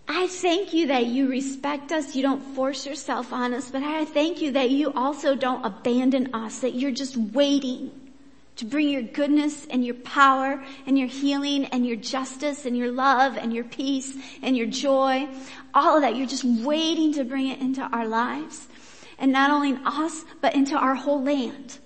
I 0.07 0.25
thank 0.25 0.73
you 0.73 0.87
that 0.87 1.05
you 1.05 1.29
respect 1.29 1.91
us. 1.91 2.15
You 2.15 2.23
don't 2.23 2.41
force 2.55 2.87
yourself 2.87 3.31
on 3.31 3.53
us, 3.53 3.69
but 3.69 3.83
I 3.83 4.05
thank 4.05 4.41
you 4.41 4.53
that 4.53 4.71
you 4.71 4.91
also 4.93 5.35
don't 5.35 5.63
abandon 5.63 6.33
us, 6.33 6.59
that 6.61 6.73
you're 6.73 6.89
just 6.89 7.15
waiting 7.15 8.04
to 8.57 8.65
bring 8.65 8.89
your 8.89 9.01
goodness 9.01 9.65
and 9.69 9.85
your 9.85 9.95
power 9.95 10.63
and 10.85 10.97
your 10.97 11.07
healing 11.07 11.65
and 11.65 11.85
your 11.85 11.97
justice 11.97 12.65
and 12.65 12.77
your 12.77 12.91
love 12.91 13.37
and 13.37 13.53
your 13.53 13.65
peace 13.65 14.15
and 14.41 14.55
your 14.55 14.67
joy. 14.67 15.27
All 15.73 15.97
of 15.97 16.01
that. 16.03 16.15
You're 16.15 16.27
just 16.27 16.45
waiting 16.45 17.13
to 17.13 17.23
bring 17.23 17.47
it 17.47 17.59
into 17.59 17.81
our 17.81 18.07
lives. 18.07 18.67
And 19.19 19.31
not 19.31 19.51
only 19.51 19.71
in 19.71 19.77
us, 19.85 20.23
but 20.41 20.55
into 20.55 20.75
our 20.75 20.95
whole 20.95 21.23
land. 21.23 21.79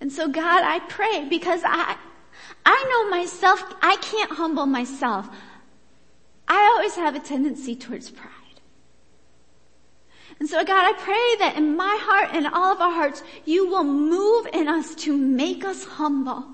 And 0.00 0.12
so 0.12 0.28
God, 0.28 0.62
I 0.62 0.80
pray 0.80 1.26
because 1.28 1.62
I, 1.64 1.96
I 2.64 2.86
know 2.90 3.10
myself, 3.10 3.62
I 3.80 3.96
can't 3.96 4.32
humble 4.32 4.66
myself. 4.66 5.28
I 6.48 6.74
always 6.74 6.94
have 6.96 7.14
a 7.14 7.20
tendency 7.20 7.74
towards 7.74 8.10
pride. 8.10 8.35
And 10.38 10.48
so 10.48 10.62
God, 10.64 10.94
I 10.94 10.98
pray 10.98 11.46
that 11.46 11.56
in 11.56 11.76
my 11.76 11.98
heart 12.00 12.30
and 12.32 12.46
all 12.46 12.72
of 12.72 12.80
our 12.80 12.92
hearts, 12.92 13.22
you 13.44 13.68
will 13.68 13.84
move 13.84 14.46
in 14.52 14.68
us 14.68 14.94
to 14.96 15.16
make 15.16 15.64
us 15.64 15.84
humble. 15.84 16.44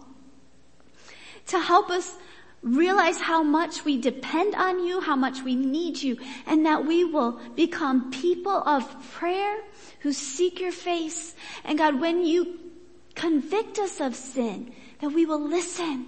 To 1.49 1.59
help 1.59 1.91
us 1.91 2.15
realize 2.63 3.19
how 3.19 3.43
much 3.43 3.85
we 3.85 4.01
depend 4.01 4.55
on 4.55 4.87
you, 4.87 5.01
how 5.01 5.17
much 5.17 5.43
we 5.43 5.57
need 5.57 6.01
you, 6.01 6.17
and 6.47 6.65
that 6.65 6.87
we 6.87 7.05
will 7.05 7.41
become 7.57 8.13
people 8.13 8.53
of 8.53 9.13
prayer 9.15 9.59
who 10.01 10.13
seek 10.13 10.61
your 10.61 10.71
face. 10.71 11.35
And 11.65 11.77
God, 11.77 12.01
when 12.01 12.25
you 12.25 12.61
convict 13.17 13.81
us 13.81 14.01
of 14.01 14.15
sin, 14.15 14.73
that 15.01 15.09
we 15.09 15.27
will 15.27 15.41
listen. 15.41 16.07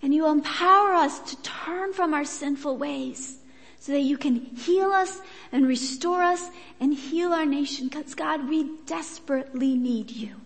And 0.00 0.14
you 0.14 0.28
empower 0.28 0.92
us 0.92 1.18
to 1.30 1.42
turn 1.42 1.92
from 1.92 2.14
our 2.14 2.24
sinful 2.24 2.76
ways 2.76 3.38
so 3.84 3.92
that 3.92 4.00
you 4.00 4.16
can 4.16 4.36
heal 4.36 4.92
us 4.92 5.20
and 5.52 5.66
restore 5.66 6.22
us 6.22 6.48
and 6.80 6.94
heal 6.94 7.34
our 7.34 7.44
nation 7.44 7.86
because 7.88 8.14
God, 8.14 8.48
we 8.48 8.70
desperately 8.86 9.74
need 9.74 10.10
you. 10.10 10.36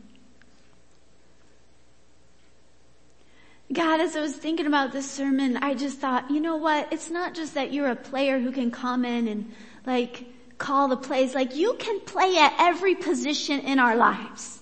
God, 3.73 4.01
as 4.01 4.17
I 4.17 4.23
was 4.23 4.35
thinking 4.35 4.67
about 4.67 4.91
this 4.91 5.09
sermon, 5.09 5.57
I 5.59 5.75
just 5.75 6.01
thought, 6.01 6.29
you 6.33 6.41
know 6.41 6.57
what? 6.57 6.93
It's 6.93 7.11
not 7.11 7.37
just 7.37 7.55
that 7.55 7.73
you're 7.73 7.93
a 7.93 7.95
player 7.95 8.41
who 8.41 8.51
can 8.51 8.73
come 8.73 9.05
in 9.05 9.29
and 9.29 9.53
like 9.87 10.25
call 10.59 10.89
the 10.89 10.97
plays. 10.97 11.37
Like 11.37 11.55
you 11.55 11.77
can 11.79 12.01
play 12.01 12.37
at 12.39 12.57
every 12.59 12.97
position 12.97 13.61
in 13.61 13.79
our 13.79 13.95
lives. 13.95 14.59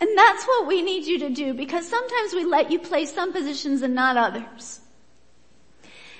And 0.00 0.08
that's 0.16 0.46
what 0.46 0.66
we 0.66 0.80
need 0.80 1.04
you 1.04 1.18
to 1.18 1.28
do 1.28 1.52
because 1.52 1.86
sometimes 1.86 2.32
we 2.32 2.46
let 2.46 2.72
you 2.72 2.78
play 2.78 3.04
some 3.04 3.30
positions 3.30 3.82
and 3.82 3.94
not 3.94 4.16
others. 4.16 4.80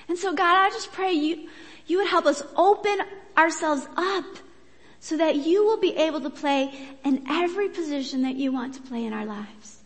And 0.07 0.17
so 0.17 0.33
God, 0.33 0.55
I 0.55 0.69
just 0.69 0.91
pray 0.91 1.13
you, 1.13 1.49
you 1.85 1.97
would 1.97 2.07
help 2.07 2.25
us 2.25 2.41
open 2.55 2.99
ourselves 3.37 3.87
up 3.95 4.25
so 4.99 5.17
that 5.17 5.35
you 5.35 5.65
will 5.65 5.77
be 5.77 5.95
able 5.95 6.21
to 6.21 6.29
play 6.29 6.71
in 7.03 7.23
every 7.29 7.69
position 7.69 8.23
that 8.23 8.35
you 8.35 8.51
want 8.51 8.73
to 8.75 8.81
play 8.81 9.05
in 9.05 9.13
our 9.13 9.25
lives. 9.25 9.83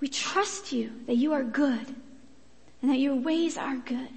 We 0.00 0.08
trust 0.08 0.72
you 0.72 0.92
that 1.06 1.16
you 1.16 1.32
are 1.32 1.44
good 1.44 1.94
and 2.82 2.90
that 2.90 2.98
your 2.98 3.14
ways 3.14 3.56
are 3.56 3.76
good. 3.76 4.08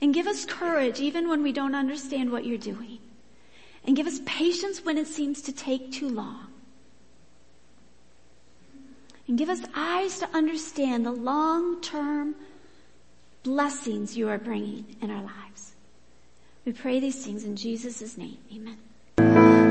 And 0.00 0.14
give 0.14 0.26
us 0.26 0.44
courage 0.44 1.00
even 1.00 1.28
when 1.28 1.42
we 1.42 1.52
don't 1.52 1.74
understand 1.74 2.30
what 2.30 2.46
you're 2.46 2.56
doing. 2.56 2.98
And 3.84 3.96
give 3.96 4.06
us 4.06 4.20
patience 4.24 4.84
when 4.84 4.96
it 4.96 5.06
seems 5.06 5.42
to 5.42 5.52
take 5.52 5.92
too 5.92 6.08
long. 6.08 6.49
And 9.30 9.38
give 9.38 9.48
us 9.48 9.62
eyes 9.76 10.18
to 10.18 10.28
understand 10.34 11.06
the 11.06 11.12
long-term 11.12 12.34
blessings 13.44 14.16
you 14.16 14.28
are 14.28 14.38
bringing 14.38 14.96
in 15.00 15.08
our 15.08 15.22
lives. 15.22 15.74
We 16.64 16.72
pray 16.72 16.98
these 16.98 17.24
things 17.24 17.44
in 17.44 17.54
Jesus' 17.54 18.18
name. 18.18 18.38
Amen. 18.52 18.76